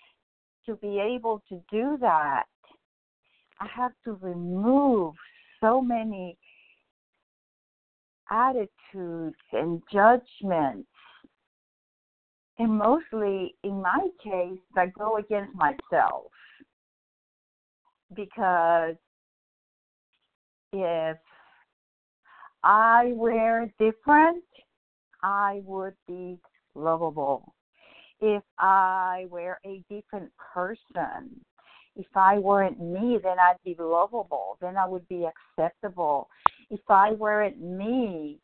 [0.65, 2.45] to be able to do that,
[3.59, 5.13] I have to remove
[5.61, 6.37] so many
[8.29, 10.89] attitudes and judgments.
[12.57, 16.31] And mostly, in my case, that go against myself.
[18.13, 18.95] Because
[20.71, 21.17] if
[22.63, 24.43] I were different,
[25.21, 26.39] I would be
[26.75, 27.54] lovable.
[28.27, 31.45] If I were a different person,
[31.95, 34.57] if I weren't me, then I'd be lovable.
[34.59, 35.27] Then I would be
[35.59, 36.27] acceptable.
[36.71, 38.39] If I weren't me,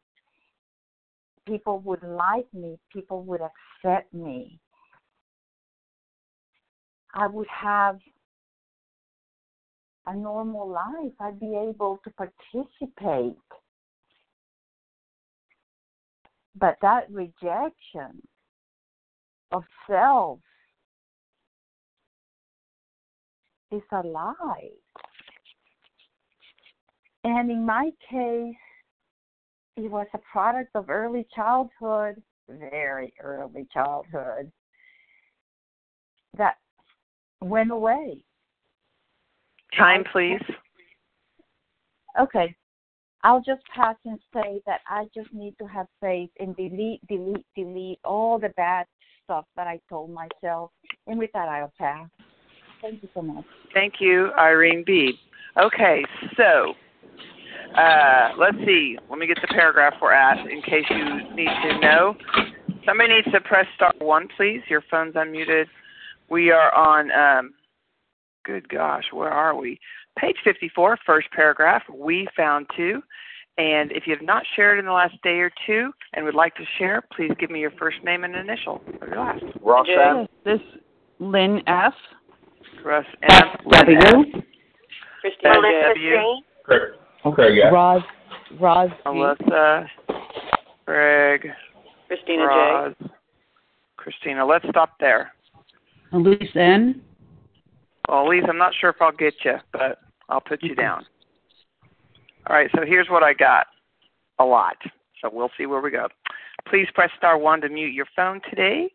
[1.48, 2.78] people would like me.
[2.94, 4.60] People would accept me.
[7.16, 7.98] I would have
[10.06, 11.14] a normal life.
[11.20, 13.36] I'd be able to participate.
[16.56, 18.22] But that rejection
[19.52, 20.40] of self
[23.72, 24.70] is a lie.
[27.24, 28.56] And in my case,
[29.78, 34.52] it was a product of early childhood, very early childhood,
[36.38, 36.56] that
[37.42, 38.18] went away.
[39.78, 40.42] Time, please.
[42.20, 42.56] Okay.
[43.24, 47.46] I'll just pass and say that I just need to have faith and delete, delete,
[47.56, 48.88] delete all the bad
[49.24, 50.72] stuff that I told myself.
[51.08, 52.08] And with that, I'll pass.
[52.82, 53.46] Thank you so much.
[53.74, 55.14] Thank you, Irene B.
[55.62, 56.04] Okay,
[56.38, 56.74] so
[57.78, 58.98] uh, let's see.
[59.10, 62.16] Let me get the paragraph we're at in case you need to know.
[62.86, 64.62] Somebody needs to press star one, please.
[64.70, 65.66] Your phone's unmuted.
[66.30, 67.54] We are on, um,
[68.44, 69.80] good gosh, where are we?
[70.18, 71.84] Page 54, first paragraph.
[71.94, 73.02] We found two.
[73.58, 76.56] And if you have not shared in the last day or two and would like
[76.56, 79.44] to share, please give me your first name and initial or your last.
[79.62, 80.28] Ross M.
[80.46, 80.62] This
[81.20, 81.94] Lynn F.
[82.84, 83.42] Russ M.
[83.72, 84.42] W.
[85.22, 86.42] Christina W.
[86.64, 86.82] Craig.
[87.36, 87.74] Craig F.
[87.74, 88.02] Roz,
[88.60, 88.96] Roz G.
[89.06, 89.88] Alyssa.
[90.86, 91.48] Greg.
[92.08, 92.48] Christina J.
[92.48, 92.96] Roz.
[93.98, 94.46] Christina.
[94.46, 95.32] Let's stop there.
[96.14, 97.02] Elise N.
[98.10, 101.06] Well, Elise, I'm not sure if I'll get you, but I'll put you down.
[102.48, 103.68] All right, so here's what I got.
[104.40, 104.78] A lot.
[105.22, 106.08] So we'll see where we go.
[106.68, 108.92] Please press star one to mute your phone today.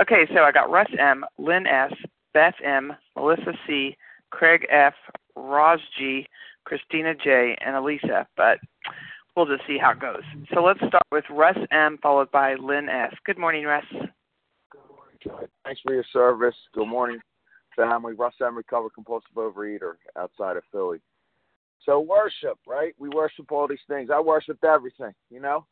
[0.00, 1.92] Okay, so I got Russ M, Lynn S,
[2.34, 3.96] Beth M, Melissa C,
[4.30, 4.94] Craig F,
[5.36, 6.26] Roz G,
[6.64, 8.58] Christina J, and Elisa, but
[9.36, 10.22] we'll just see how it goes.
[10.52, 13.14] So let's start with Russ M, followed by Lynn S.
[13.24, 13.84] Good morning, Russ.
[13.90, 16.56] Good morning, Thanks for your service.
[16.74, 17.18] Good morning,
[17.76, 18.14] family.
[18.14, 21.00] Russ M, recovered compulsive overeater outside of Philly.
[21.84, 22.94] So worship, right?
[22.98, 24.10] We worship all these things.
[24.12, 25.66] I worshiped everything, you know.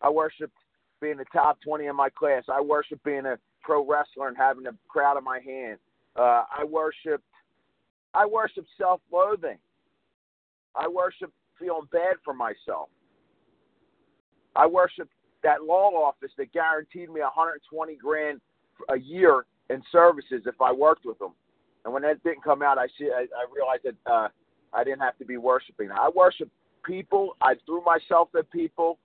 [0.00, 0.56] I worshiped
[1.00, 2.44] being the top 20 in my class.
[2.52, 5.78] I worshiped being a pro wrestler and having a crowd in my hand.
[6.16, 7.24] Uh, I worshiped,
[8.12, 9.58] I worshiped self-loathing.
[10.74, 12.88] I worshiped feeling bad for myself.
[14.56, 18.40] I worshiped that law office that guaranteed me 120 grand
[18.88, 21.32] a year in services if I worked with them.
[21.84, 24.28] And when that didn't come out, I see, I, I realized that uh,
[24.74, 25.90] I didn't have to be worshiping.
[25.90, 26.52] I worshiped
[26.84, 27.36] people.
[27.40, 28.98] I threw myself at people,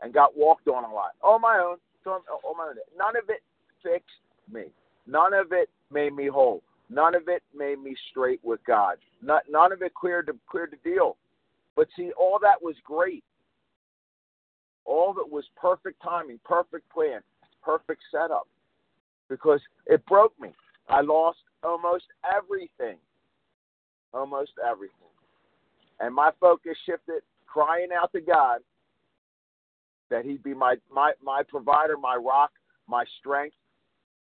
[0.00, 1.76] and got walked on a lot on my own.
[2.06, 2.76] On my own.
[2.96, 3.42] None of it
[3.82, 4.06] fixed
[4.50, 4.64] me.
[5.06, 6.62] None of it made me whole.
[6.90, 8.96] None of it made me straight with God.
[9.22, 11.16] Not, none of it cleared the cleared the deal.
[11.76, 13.24] But see, all that was great.
[14.84, 17.20] All that was perfect timing, perfect plan,
[17.62, 18.48] perfect setup.
[19.28, 20.54] Because it broke me.
[20.88, 22.96] I lost almost everything.
[24.14, 24.94] Almost everything.
[26.00, 28.60] And my focus shifted, crying out to God
[30.10, 32.50] that He'd be my my my provider, my rock,
[32.86, 33.56] my strength,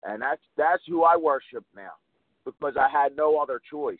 [0.04, 1.92] and that's that's who I worship now
[2.44, 3.98] because I had no other choice.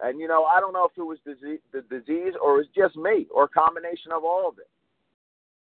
[0.00, 2.66] And you know, I don't know if it was disease, the disease or it was
[2.76, 4.68] just me or a combination of all of it.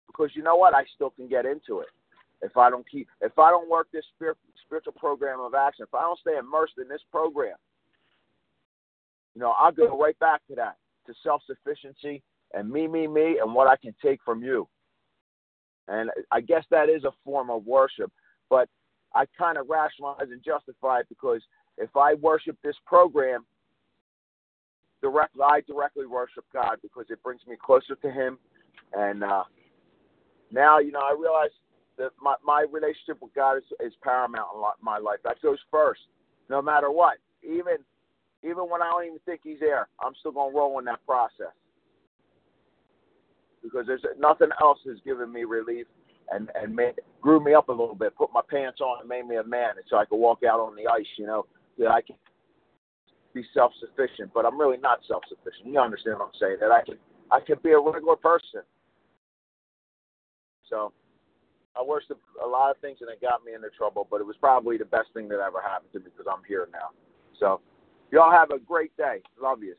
[0.07, 1.87] Because you know what, I still can get into it
[2.41, 4.05] if I don't keep if I don't work this
[4.65, 7.55] spiritual program of action, if I don't stay immersed in this program,
[9.39, 10.75] you know, I'll go right back to that
[11.07, 12.21] to self sufficiency
[12.53, 14.67] and me, me, me, and what I can take from you.
[15.87, 18.11] And I guess that is a form of worship,
[18.49, 18.67] but
[19.15, 21.41] I kind of rationalize and justify it because
[21.77, 23.45] if I worship this program,
[25.01, 28.37] directly, I directly worship God because it brings me closer to Him.
[28.91, 29.43] And uh,
[30.51, 31.51] now, you know, I realize
[31.97, 35.19] that my, my relationship with God is, is paramount in my life.
[35.23, 36.01] That goes first,
[36.49, 37.19] no matter what.
[37.41, 37.77] Even
[38.43, 41.53] even when I don't even think He's there, I'm still gonna roll in that process
[43.63, 45.87] because there's nothing else has given me relief
[46.31, 49.27] and and made, grew me up a little bit, put my pants on, and made
[49.27, 51.07] me a man, and so I could walk out on the ice.
[51.17, 51.45] You know,
[51.77, 52.15] that I can
[53.33, 55.67] be self sufficient, but I'm really not self sufficient.
[55.67, 56.57] You understand what I'm saying?
[56.59, 56.97] That I can
[57.31, 58.61] I can be a regular person.
[60.69, 60.93] So
[61.75, 64.35] I worship a lot of things and it got me into trouble, but it was
[64.39, 66.93] probably the best thing that ever happened to me because I'm here now.
[67.39, 67.61] So
[68.11, 69.21] y'all have a great day.
[69.41, 69.75] Love you.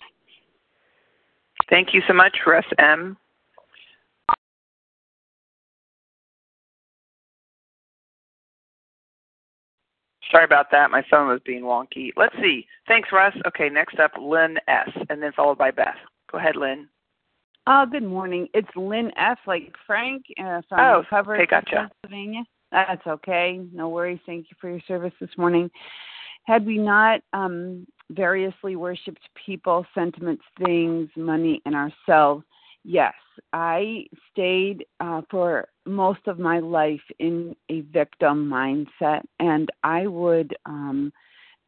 [1.68, 3.16] Thank you so much, Russ M.
[10.30, 10.90] Sorry about that.
[10.90, 12.10] My phone was being wonky.
[12.16, 12.66] Let's see.
[12.86, 13.34] Thanks, Russ.
[13.48, 14.90] Okay, next up, Lynn S.
[15.08, 15.96] And then followed by Beth.
[16.30, 16.88] Go ahead, Lynn.
[17.66, 18.48] Uh, good morning.
[18.54, 19.38] It's Lynn F.
[19.46, 21.90] Like Frank uh, from oh, Recovery, okay, gotcha.
[22.02, 22.44] Pennsylvania.
[22.72, 23.60] That's okay.
[23.72, 24.20] No worries.
[24.24, 25.70] Thank you for your service this morning.
[26.44, 32.44] Had we not um, variously worshipped people, sentiments, things, money, and ourselves,
[32.84, 33.14] yes,
[33.52, 40.56] I stayed uh, for most of my life in a victim mindset, and I would
[40.66, 41.12] um,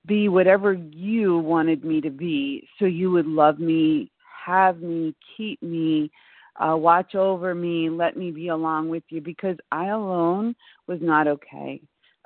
[0.06, 4.10] be whatever you wanted me to be, so you would love me,
[4.44, 6.10] have me, keep me,
[6.56, 10.54] uh, watch over me, let me be along with you, because I alone
[10.86, 11.80] was not okay.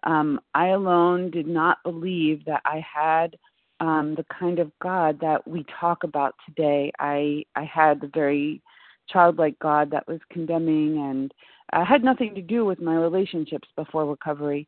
[0.04, 3.36] Um, I alone did not believe that I had
[3.80, 6.92] um, the kind of God that we talk about today.
[6.98, 8.62] I I had the very
[9.08, 11.32] childlike God that was condemning and
[11.72, 14.66] uh, had nothing to do with my relationships before recovery.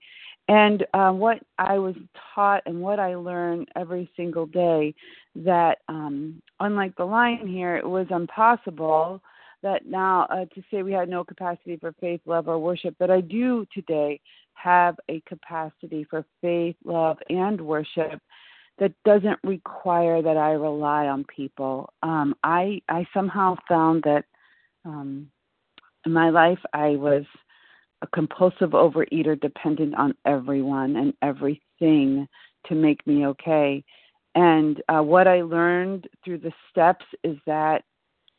[0.49, 1.95] And uh, what I was
[2.35, 4.95] taught and what I learned every single day
[5.37, 9.21] that, um, unlike the lion here, it was impossible
[9.63, 13.11] that now uh, to say we had no capacity for faith, love, or worship, but
[13.11, 14.21] I do today
[14.55, 18.21] have a capacity for faith, love, and worship
[18.79, 21.93] that doesn't require that I rely on people.
[22.03, 24.25] Um, I I somehow found that
[24.85, 25.31] um,
[26.07, 27.25] in my life I was
[28.03, 32.29] a compulsive overeater, dependent on everyone and everything
[32.67, 33.85] to make me okay.
[34.35, 37.83] And uh, what I learned through the steps is that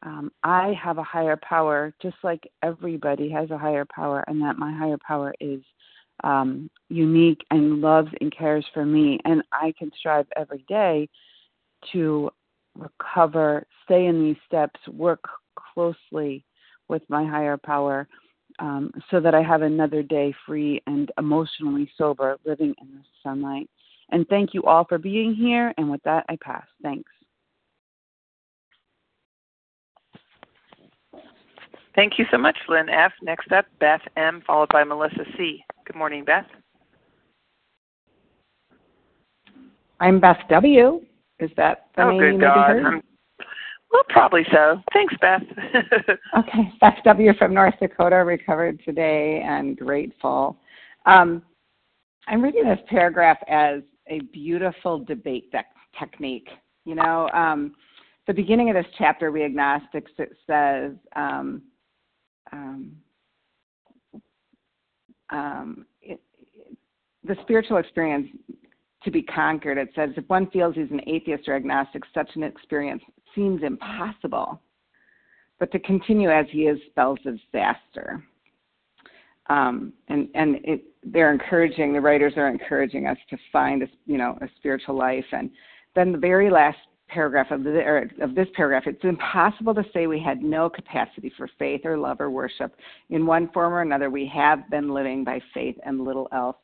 [0.03, 4.57] um, I have a higher power, just like everybody has a higher power, and that
[4.57, 5.59] my higher power is
[6.23, 9.19] um, unique and loves and cares for me.
[9.25, 11.09] And I can strive every day
[11.91, 12.29] to
[12.75, 15.23] recover, stay in these steps, work
[15.73, 16.43] closely
[16.87, 18.07] with my higher power
[18.59, 23.69] um, so that I have another day free and emotionally sober living in the sunlight.
[24.11, 25.73] And thank you all for being here.
[25.77, 26.65] And with that, I pass.
[26.81, 27.11] Thanks.
[31.95, 33.11] Thank you so much, Lynn F.
[33.21, 35.63] Next up, Beth M., followed by Melissa C.
[35.91, 36.45] Good morning, Beth.
[39.99, 41.01] I'm Beth W.
[41.39, 42.69] Is that the oh, name good you God.
[42.77, 43.01] I'm,
[43.91, 44.83] well, probably so.
[44.93, 45.41] Thanks, Beth.
[46.37, 47.33] okay, Beth W.
[47.39, 50.57] from North Dakota, recovered today and grateful.
[51.07, 51.41] Um,
[52.27, 55.57] I'm reading this paragraph as a beautiful debate te-
[55.97, 56.49] technique.
[56.85, 57.73] You know, um,
[58.27, 61.63] the beginning of this chapter, we agnostics, it says, um,
[65.31, 66.19] um, it,
[66.53, 66.77] it,
[67.23, 68.27] the spiritual experience
[69.03, 69.77] to be conquered.
[69.77, 73.01] It says if one feels he's an atheist or agnostic, such an experience
[73.35, 74.61] seems impossible.
[75.59, 78.23] But to continue as he is spells disaster.
[79.49, 84.17] Um, and and it, they're encouraging the writers are encouraging us to find a you
[84.17, 85.25] know a spiritual life.
[85.31, 85.49] And
[85.95, 86.77] then the very last
[87.09, 91.49] paragraph of, the, of this paragraph, it's impossible to say we had no capacity for
[91.59, 92.75] faith or love or worship.
[93.09, 96.57] In one form or another, we have been living by faith and little else.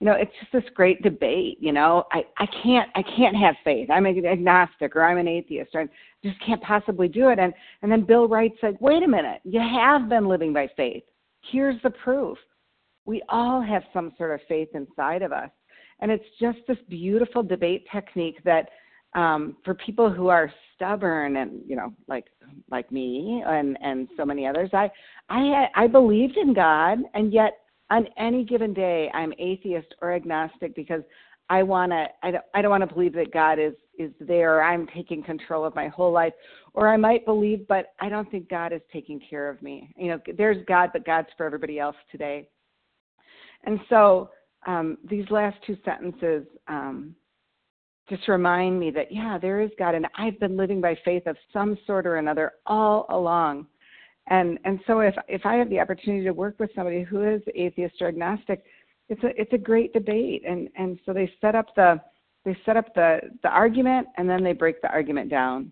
[0.00, 1.58] You know, it's just this great debate.
[1.60, 3.90] You know, I, I can't I can't have faith.
[3.90, 5.74] I'm an agnostic or I'm an atheist.
[5.74, 5.88] Or I
[6.24, 7.38] just can't possibly do it.
[7.38, 11.02] And and then Bill writes like, wait a minute, you have been living by faith.
[11.52, 12.38] Here's the proof.
[13.04, 15.50] We all have some sort of faith inside of us.
[16.00, 18.70] And it's just this beautiful debate technique that
[19.14, 22.26] um, for people who are stubborn and you know like
[22.70, 24.90] like me and and so many others i
[25.28, 27.58] i i believed in god and yet
[27.90, 31.02] on any given day i'm atheist or agnostic because
[31.50, 34.62] i want to i don't i don't want to believe that god is is there
[34.62, 36.32] i'm taking control of my whole life
[36.72, 39.92] or i might believe but i don't think god is taking care of me.
[39.98, 42.48] You know there's god but god's for everybody else today.
[43.64, 44.30] And so
[44.66, 47.14] um, these last two sentences um,
[48.10, 51.36] just remind me that yeah there is god and i've been living by faith of
[51.52, 53.66] some sort or another all along.
[54.28, 57.40] And and so if if i have the opportunity to work with somebody who is
[57.54, 58.64] atheist or agnostic
[59.10, 60.44] it's a it's a great debate.
[60.48, 62.00] And and so they set up the
[62.44, 65.70] they set up the the argument and then they break the argument down.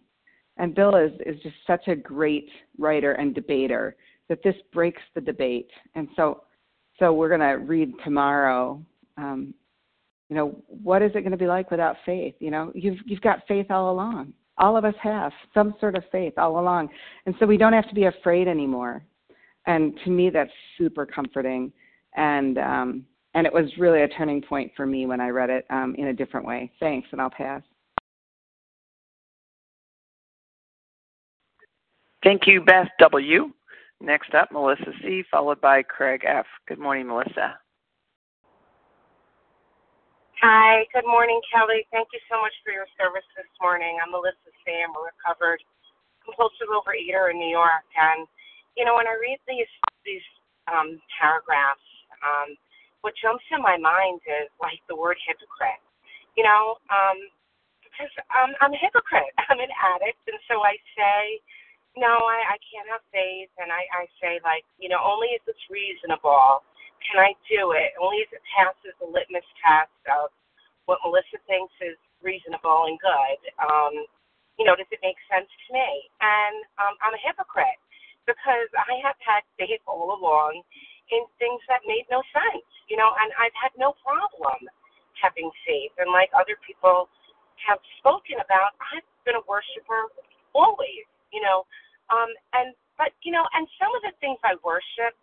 [0.59, 3.97] And bill is is just such a great writer and debater
[4.29, 5.71] that this breaks the debate.
[5.95, 6.43] And so
[6.99, 8.83] so we're going to read tomorrow
[9.17, 9.55] um,
[10.29, 13.21] you know what is it going to be like without faith you know you've you've
[13.21, 16.89] got faith all along all of us have some sort of faith all along
[17.27, 19.03] and so we don't have to be afraid anymore
[19.67, 21.73] and to me that's super comforting
[22.17, 23.05] and um
[23.35, 26.09] and it was really a turning point for me when i read it um in
[26.09, 27.63] a different way thanks and i'll pass
[32.25, 33.53] Thank you, Beth W.
[34.01, 36.47] Next up, Melissa C., followed by Craig F.
[36.67, 37.59] Good morning, Melissa.
[40.41, 41.87] Hi, good morning, Kelly.
[41.95, 43.99] Thank you so much for your service this morning.
[44.03, 44.39] I'm Melissa.
[44.69, 45.61] I'm a recovered
[46.25, 48.27] compulsive overeater in New York, and
[48.77, 49.71] you know when I read these
[50.07, 50.25] these
[50.71, 51.85] um, paragraphs,
[52.23, 52.55] um,
[53.03, 55.83] what jumps in my mind is like the word hypocrite.
[56.37, 57.19] You know, um,
[57.85, 59.33] because um, I'm a hypocrite.
[59.51, 61.21] I'm an addict, and so I say,
[61.99, 65.43] no, I, I can't have faith, and I, I say like, you know, only if
[65.49, 66.63] it's reasonable
[67.05, 67.95] can I do it.
[68.01, 70.31] Only if it passes the litmus test of
[70.87, 73.41] what Melissa thinks is reasonable and good.
[73.63, 73.95] Um,
[74.59, 75.91] you know, does it make sense to me?
[76.21, 77.79] And um, I'm a hypocrite
[78.27, 80.63] because I have had faith all along
[81.15, 82.67] in things that made no sense.
[82.91, 84.67] You know, and I've had no problem
[85.21, 85.95] having faith.
[86.01, 87.09] And like other people
[87.69, 90.11] have spoken about, I've been a worshiper
[90.57, 91.07] always.
[91.31, 91.69] You know,
[92.11, 95.15] um, and but you know, and some of the things I worship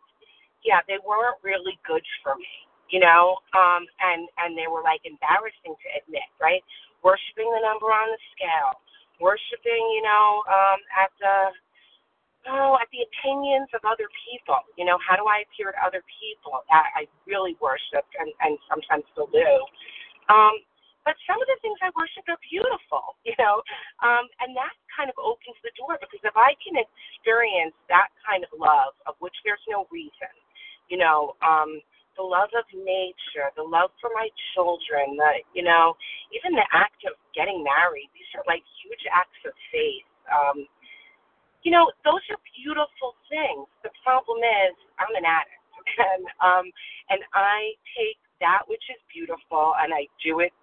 [0.66, 2.54] yeah, they weren't really good for me,
[2.90, 6.64] you know, um, and and they were like embarrassing to admit, right?
[7.06, 8.76] Worshipping the number on the scale,
[9.22, 11.38] worshiping, you know, um, at the
[12.50, 14.62] oh, at the opinions of other people.
[14.78, 16.64] You know, how do I appear to other people?
[16.72, 19.50] I, I really worshipped and, and sometimes still do.
[20.32, 20.56] Um,
[21.04, 23.60] but some of the things I worship are beautiful, you know,
[24.06, 28.46] um, and that kind of opens the door because if I can experience that kind
[28.48, 30.32] of love of which there's no reason,
[30.90, 31.82] you know, um,
[32.18, 35.96] the love of nature, the love for my children, the you know,
[36.32, 40.08] even the act of getting married, these are like huge acts of faith.
[40.32, 40.68] Um,
[41.64, 43.68] you know, those are beautiful things.
[43.84, 45.64] The problem is I'm an addict
[46.00, 46.66] and um
[47.10, 50.54] and I take that which is beautiful and I do it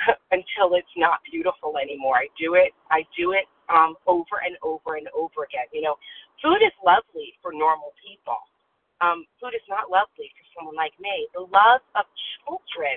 [0.36, 2.16] until it's not beautiful anymore.
[2.22, 5.66] I do it I do it um over and over and over again.
[5.72, 5.96] You know,
[6.42, 8.38] food is lovely for normal people
[9.04, 11.28] um, food is not lovely for someone like me.
[11.36, 12.08] The love of
[12.40, 12.96] children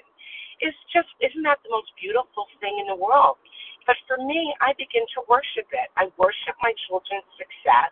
[0.63, 3.35] is just isn't that the most beautiful thing in the world?
[3.83, 5.87] But for me, I begin to worship it.
[5.99, 7.91] I worship my children's success,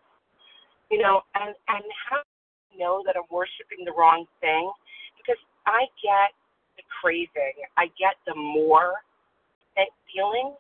[0.88, 4.72] you know, and and how I know that I'm worshiping the wrong thing
[5.20, 6.32] because I get
[6.80, 9.04] the craving, I get the more
[10.16, 10.56] feeling,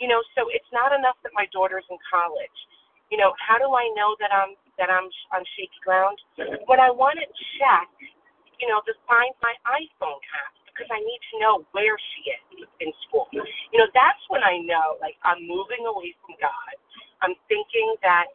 [0.00, 0.20] you know.
[0.36, 2.58] So it's not enough that my daughter's in college.
[3.10, 6.16] You know, how do I know that I'm that I'm on shaky ground.
[6.70, 7.26] When I want to
[7.58, 7.90] check,
[8.62, 12.70] you know, to find my iPhone app because I need to know where she is
[12.78, 13.26] in school.
[13.74, 16.74] You know, that's when I know, like, I'm moving away from God.
[17.18, 18.30] I'm thinking that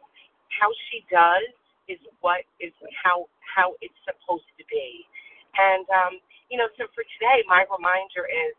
[0.60, 1.48] how she does
[1.88, 5.08] is what is how how it's supposed to be.
[5.56, 6.20] And um,
[6.52, 8.52] you know, so for today, my reminder is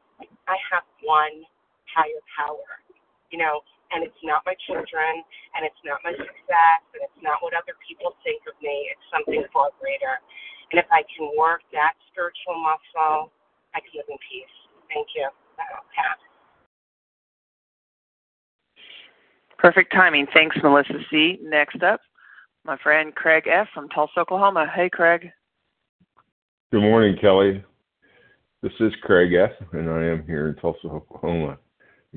[0.50, 1.46] I have one
[1.94, 2.82] higher power.
[3.30, 3.62] You know,
[3.92, 5.22] and it's not my children,
[5.54, 8.90] and it's not my success, and it's not what other people think of me.
[8.90, 10.18] It's something far greater.
[10.72, 13.30] And if I can work that spiritual muscle,
[13.78, 14.56] I can live in peace.
[14.90, 15.30] Thank you.
[15.60, 15.86] I'll.
[19.58, 20.28] Perfect timing.
[20.34, 21.40] Thanks, Melissa C.
[21.42, 22.02] Next up,
[22.66, 23.68] my friend Craig F.
[23.74, 24.68] from Tulsa, Oklahoma.
[24.76, 25.32] Hey, Craig.
[26.72, 27.64] Good morning, Kelly.
[28.62, 31.58] This is Craig F., and I am here in Tulsa, Oklahoma.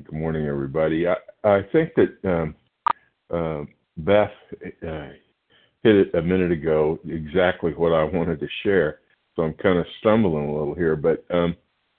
[0.05, 1.07] Good morning, everybody.
[1.07, 2.55] I, I think that um,
[3.33, 3.65] uh,
[3.97, 4.31] Beth
[4.63, 5.09] uh,
[5.83, 8.99] hit it a minute ago exactly what I wanted to share.
[9.35, 11.53] So I'm kind of stumbling a little here, but um,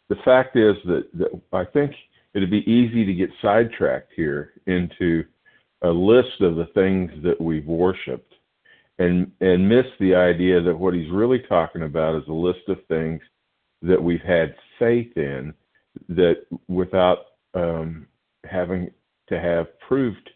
[0.09, 1.93] the fact is that, that I think
[2.33, 5.25] it'd be easy to get sidetracked here into
[5.83, 8.35] a list of the things that we've worshipped
[8.99, 12.79] and and miss the idea that what he's really talking about is a list of
[12.87, 13.21] things
[13.83, 15.53] that we've had faith in
[16.09, 17.19] that without
[17.55, 18.07] um,
[18.45, 18.91] having
[19.29, 20.31] to have proved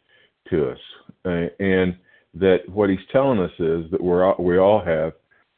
[0.51, 0.79] to us,
[1.25, 1.97] uh, and
[2.35, 5.13] that what he's telling us is that we're all, we all have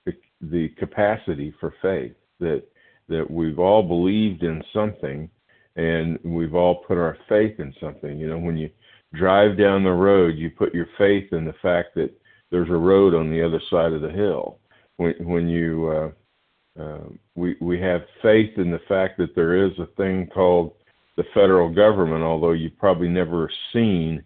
[0.05, 2.63] the, the capacity for faith that
[3.09, 5.31] that we've all believed in something
[5.77, 8.19] and we've all put our faith in something.
[8.19, 8.71] You know when you
[9.15, 12.11] drive down the road you put your faith in the fact that
[12.51, 14.59] there's a road on the other side of the hill.
[14.97, 19.73] When when you uh, uh, we we have faith in the fact that there is
[19.79, 20.73] a thing called
[21.17, 24.23] the federal government, although you've probably never seen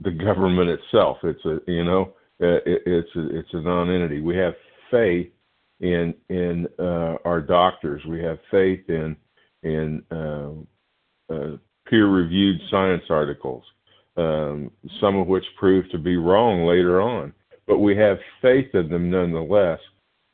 [0.00, 1.18] the government itself.
[1.22, 2.12] It's a you know
[2.42, 4.20] uh, it, it's a, it's a non-entity.
[4.20, 4.54] We have
[4.90, 5.30] faith
[5.80, 8.02] in in uh, our doctors.
[8.06, 9.16] We have faith in
[9.62, 10.52] in uh,
[11.32, 11.56] uh,
[11.86, 13.64] peer-reviewed science articles,
[14.16, 17.32] um, some of which prove to be wrong later on.
[17.66, 19.80] But we have faith in them nonetheless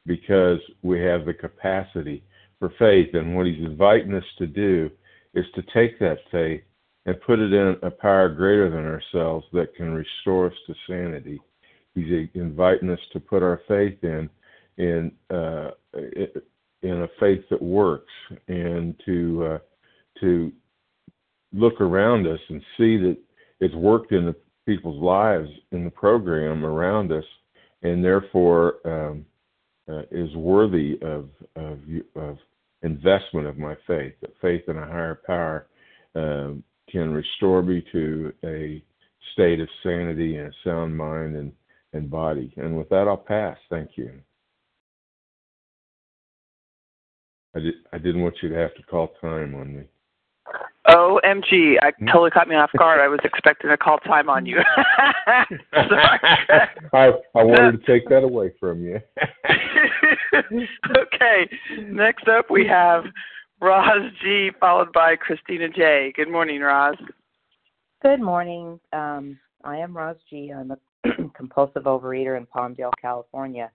[0.07, 2.23] because we have the capacity
[2.59, 3.15] for faith.
[3.15, 4.91] And what he's inviting us to do
[5.37, 6.63] is to take that faith
[7.05, 11.41] and put it in a power greater than ourselves that can restore us to sanity.
[11.95, 14.29] He's inviting us to put our faith in
[14.79, 18.13] in uh, in a faith that works
[18.49, 19.59] and to uh,
[20.21, 20.53] to
[21.53, 23.17] look around us and see that
[23.61, 27.25] it's worked in the people's lives in the program around us,
[27.83, 29.25] and therefore um,
[29.89, 31.79] uh, is worthy of, of,
[32.17, 32.39] of
[32.83, 34.15] investment of my faith.
[34.21, 35.67] That faith in a higher power
[36.15, 38.83] um, can restore me to a
[39.33, 41.53] state of sanity and a sound mind and,
[41.93, 42.53] and body.
[42.57, 43.57] And with that, I'll pass.
[43.71, 44.11] Thank you.
[47.55, 47.61] I,
[47.93, 49.85] I didn't want you to have to call time on me.
[50.89, 52.07] OMG, I hmm?
[52.07, 53.01] totally caught me off guard.
[53.01, 54.59] I was expecting to call time on you.
[55.73, 59.01] I I wanted to take that away from you.
[60.35, 61.49] okay.
[61.83, 63.05] Next up we have
[63.61, 66.13] Roz G followed by Christina J.
[66.15, 66.97] Good morning, Roz.
[68.03, 68.79] Good morning.
[68.93, 70.53] Um, I am Roz G.
[70.57, 70.79] I'm a
[71.35, 73.71] compulsive overeater in Palmdale, California.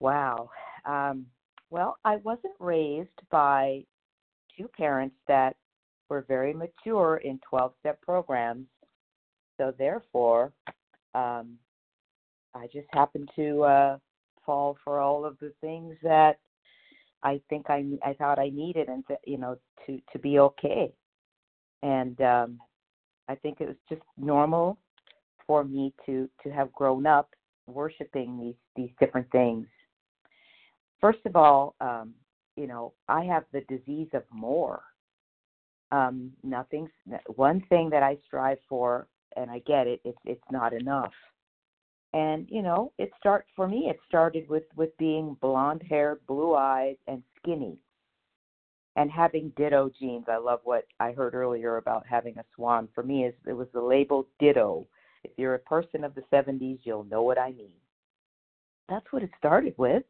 [0.00, 0.50] Wow.
[0.84, 1.26] Um,
[1.70, 3.84] well, I wasn't raised by
[4.58, 5.56] two parents that
[6.12, 8.66] were very mature in 12 step programs.
[9.56, 10.52] So, therefore,
[11.14, 11.56] um,
[12.54, 13.98] I just happened to uh,
[14.44, 16.38] fall for all of the things that
[17.22, 19.56] I think I I thought I needed and to, you know
[19.86, 20.92] to to be okay.
[21.82, 22.58] And um,
[23.28, 24.76] I think it was just normal
[25.46, 27.30] for me to to have grown up
[27.66, 29.66] worshiping these these different things.
[31.00, 32.12] First of all, um,
[32.56, 34.82] you know, I have the disease of more.
[35.92, 36.88] Um, nothing.
[37.36, 40.00] One thing that I strive for, and I get it.
[40.04, 41.12] It's it's not enough.
[42.14, 43.88] And you know, it start for me.
[43.88, 47.76] It started with with being blonde haired, blue eyes and skinny,
[48.96, 52.88] and having ditto jeans I love what I heard earlier about having a swan.
[52.94, 54.86] For me, is it was the label ditto.
[55.24, 57.76] If you're a person of the 70s, you'll know what I mean.
[58.88, 60.02] That's what it started with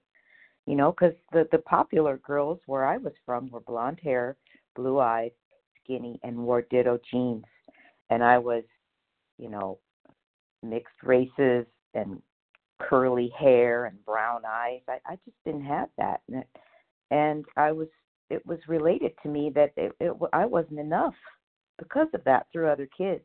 [0.66, 4.36] you know, because the the popular girls where I was from were blonde hair,
[4.76, 5.32] blue eyed,
[5.82, 7.44] skinny, and wore ditto jeans,
[8.10, 8.64] and I was,
[9.38, 9.78] you know,
[10.62, 12.20] mixed races and
[12.80, 14.80] curly hair and brown eyes.
[14.88, 16.48] I, I just didn't have that, and, it,
[17.10, 17.88] and I was
[18.30, 21.14] it was related to me that it, it I wasn't enough
[21.78, 23.24] because of that through other kids.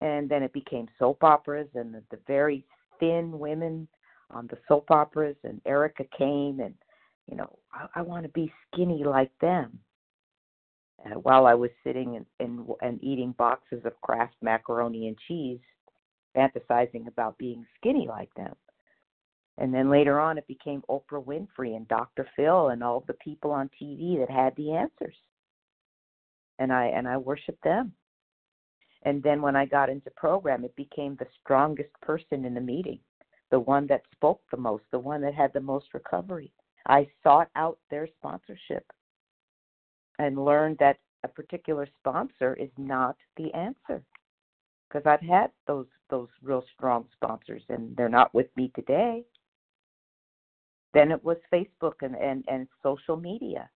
[0.00, 2.64] And then it became soap operas and the, the very
[2.98, 3.88] thin women
[4.30, 6.74] on the soap operas and Erica Kane and
[7.28, 9.78] you know I, I want to be skinny like them.
[11.04, 15.60] Uh, while I was sitting and, and and eating boxes of Kraft macaroni and cheese,
[16.36, 18.54] fantasizing about being skinny like them.
[19.58, 22.26] And then later on, it became Oprah Winfrey and Dr.
[22.36, 25.16] Phil and all the people on TV that had the answers.
[26.58, 27.92] And I and I worshiped them.
[29.04, 33.00] And then when I got into program, it became the strongest person in the meeting
[33.52, 36.50] the one that spoke the most, the one that had the most recovery.
[36.88, 38.84] I sought out their sponsorship
[40.22, 44.02] and learned that a particular sponsor is not the answer.
[44.88, 49.24] Because I've had those those real strong sponsors and they're not with me today.
[50.92, 53.70] Then it was Facebook and, and, and social media.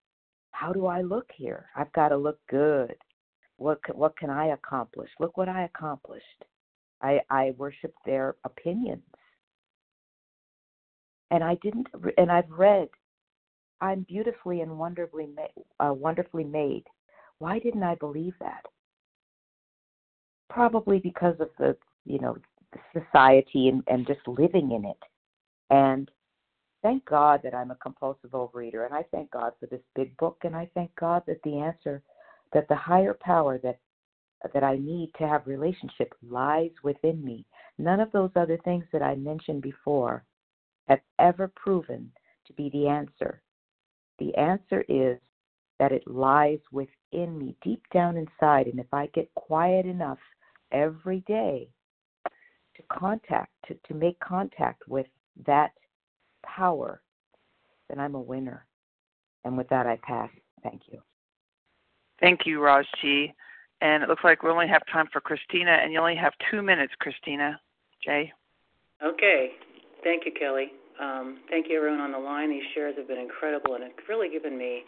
[0.51, 1.67] How do I look here?
[1.75, 2.95] I've got to look good.
[3.57, 5.11] What what can I accomplish?
[5.19, 6.45] Look what I accomplished.
[7.01, 9.03] I I worship their opinions
[11.31, 11.89] and I didn't
[12.19, 12.89] and I've read
[13.81, 16.85] I'm beautifully and wonderfully made, uh, wonderfully made.
[17.39, 18.65] Why didn't I believe that?
[20.49, 22.37] Probably because of the you know
[22.93, 25.03] society and, and just living in it.
[25.71, 26.11] And
[26.83, 30.39] thank God that I'm a compulsive overeater, and I thank God for this big book,
[30.45, 32.03] and I thank God that the answer,
[32.53, 33.79] that the higher power that
[34.53, 37.45] that I need to have relationship lies within me.
[37.79, 40.25] None of those other things that I mentioned before
[40.89, 42.13] have ever proven
[42.47, 43.43] to be the answer.
[44.19, 45.19] The answer is
[45.79, 48.67] that it lies within me, deep down inside.
[48.67, 50.19] And if I get quiet enough
[50.73, 51.69] every day
[52.77, 55.07] to contact, to, to make contact with
[55.47, 55.73] that
[56.45, 57.03] power,
[57.89, 58.67] then I'm a winner.
[59.45, 60.31] And with that, I pass.
[60.63, 61.01] Thank you.
[62.21, 63.33] Thank you, Roz G.
[63.83, 66.63] And it looks like we only have time for Christina, and you only have two
[66.63, 67.61] minutes, Christina.
[68.03, 68.33] Jay?
[69.05, 69.51] Okay.
[70.03, 70.73] Thank you, Kelly.
[71.01, 72.49] Um, thank you, everyone on the line.
[72.51, 74.83] These shares have been incredible and it's really given me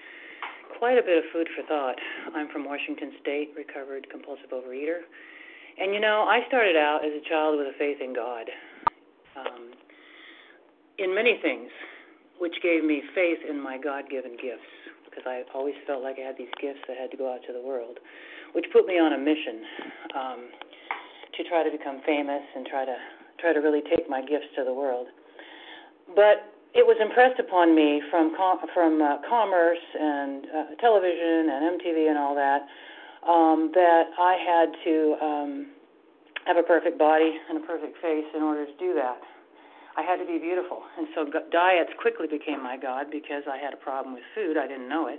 [0.79, 1.97] quite a bit of food for thought.
[2.35, 5.05] I'm from Washington State, recovered compulsive overeater.
[5.79, 8.47] And you know, I started out as a child with a faith in God
[9.37, 9.71] um,
[10.99, 11.71] in many things,
[12.41, 14.67] which gave me faith in my God given gifts.
[15.05, 17.53] because I always felt like I had these gifts that had to go out to
[17.53, 17.99] the world,
[18.55, 19.61] which put me on a mission
[20.17, 20.41] um,
[21.37, 22.97] to try to become famous and try to
[23.41, 25.07] try to really take my gifts to the world.
[26.15, 31.81] But it was impressed upon me from com- from uh, commerce and uh, television and
[31.81, 32.69] MTV and all that
[33.27, 35.51] um, that I had to um,
[36.47, 39.19] have a perfect body and a perfect face in order to do that.
[39.97, 43.75] I had to be beautiful, and so diets quickly became my god because I had
[43.75, 44.57] a problem with food.
[44.57, 45.19] I didn't know it,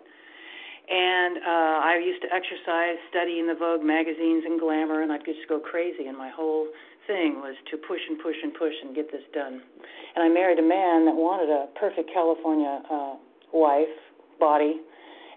[0.88, 5.44] and uh, I used to exercise, studying the Vogue magazines and Glamour, and I'd just
[5.50, 6.08] go crazy.
[6.08, 6.68] And my whole
[7.10, 9.66] thing was to push and push and push and get this done.
[10.14, 13.18] And I married a man that wanted a perfect California uh,
[13.50, 13.90] wife,
[14.38, 14.78] body,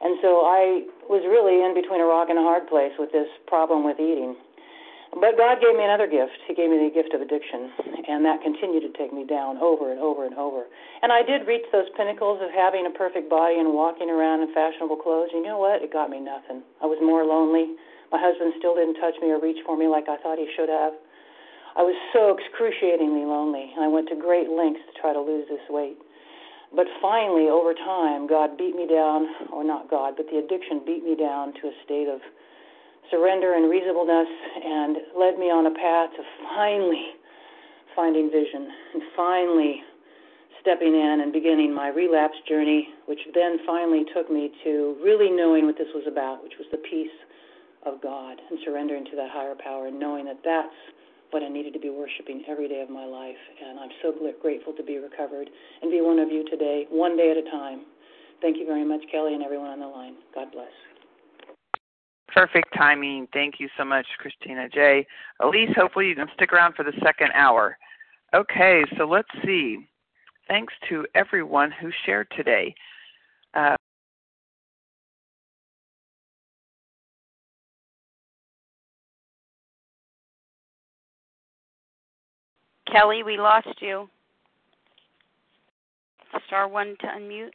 [0.02, 3.30] and so I was really in between a rock and a hard place with this
[3.46, 4.34] problem with eating.
[5.14, 6.34] But God gave me another gift.
[6.48, 7.70] He gave me the gift of addiction,
[8.08, 10.64] and that continued to take me down over and over and over.
[11.04, 14.50] And I did reach those pinnacles of having a perfect body and walking around in
[14.56, 15.30] fashionable clothes.
[15.36, 15.84] You know what?
[15.84, 16.64] It got me nothing.
[16.80, 17.76] I was more lonely.
[18.10, 20.72] My husband still didn't touch me or reach for me like I thought he should
[20.72, 20.96] have.
[21.76, 25.48] I was so excruciatingly lonely, and I went to great lengths to try to lose
[25.48, 25.96] this weight.
[26.74, 31.04] But finally, over time, God beat me down, or not God, but the addiction beat
[31.04, 32.20] me down to a state of
[33.10, 34.28] surrender and reasonableness
[34.64, 36.22] and led me on a path to
[36.56, 37.12] finally
[37.94, 39.82] finding vision and finally
[40.60, 45.66] stepping in and beginning my relapse journey, which then finally took me to really knowing
[45.66, 47.12] what this was about, which was the peace
[47.84, 50.76] of God and surrendering to that higher power and knowing that that's
[51.32, 53.40] what I needed to be worshiping every day of my life.
[53.66, 55.48] And I'm so grateful to be recovered
[55.80, 57.86] and be one of you today, one day at a time.
[58.40, 60.14] Thank you very much, Kelly, and everyone on the line.
[60.34, 60.68] God bless.
[62.34, 63.28] Perfect timing.
[63.32, 65.06] Thank you so much, Christina J.
[65.40, 67.76] Elise, hopefully you can stick around for the second hour.
[68.34, 69.86] Okay, so let's see.
[70.48, 72.74] Thanks to everyone who shared today.
[73.54, 73.76] Uh,
[82.92, 84.08] Kelly, we lost you.
[86.46, 87.50] Star one to unmute.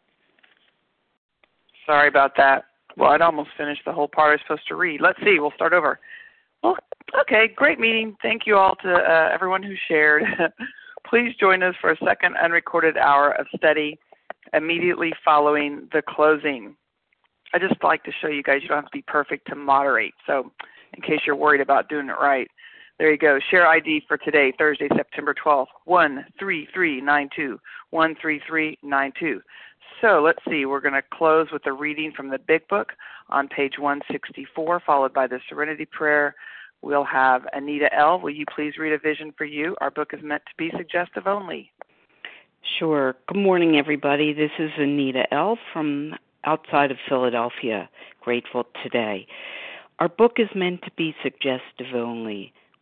[1.85, 2.65] Sorry about that.
[2.97, 5.01] Well, I'd almost finished the whole part I was supposed to read.
[5.01, 5.39] Let's see.
[5.39, 5.99] We'll start over.
[6.63, 6.75] Well,
[7.21, 8.15] okay, great meeting.
[8.21, 10.23] Thank you all to uh, everyone who shared.
[11.09, 13.97] Please join us for a second unrecorded hour of study
[14.53, 16.75] immediately following the closing.
[17.53, 20.13] I just like to show you guys you don't have to be perfect to moderate.
[20.25, 20.51] So,
[20.93, 22.49] in case you're worried about doing it right,
[22.99, 23.39] there you go.
[23.51, 27.59] Share ID for today, Thursday, September 12th, 13392.
[27.91, 29.41] 13392.
[30.01, 32.93] So let's see, we're going to close with a reading from the Big Book
[33.29, 36.35] on page 164, followed by the Serenity Prayer.
[36.81, 38.19] We'll have Anita L.
[38.19, 39.75] Will you please read a vision for you?
[39.81, 41.71] Our book is meant to be suggestive only.
[42.79, 43.15] Sure.
[43.27, 44.33] Good morning, everybody.
[44.33, 45.57] This is Anita L.
[45.73, 47.89] from outside of Philadelphia.
[48.21, 49.25] Grateful today.
[49.99, 52.53] Our book is meant to be suggestive only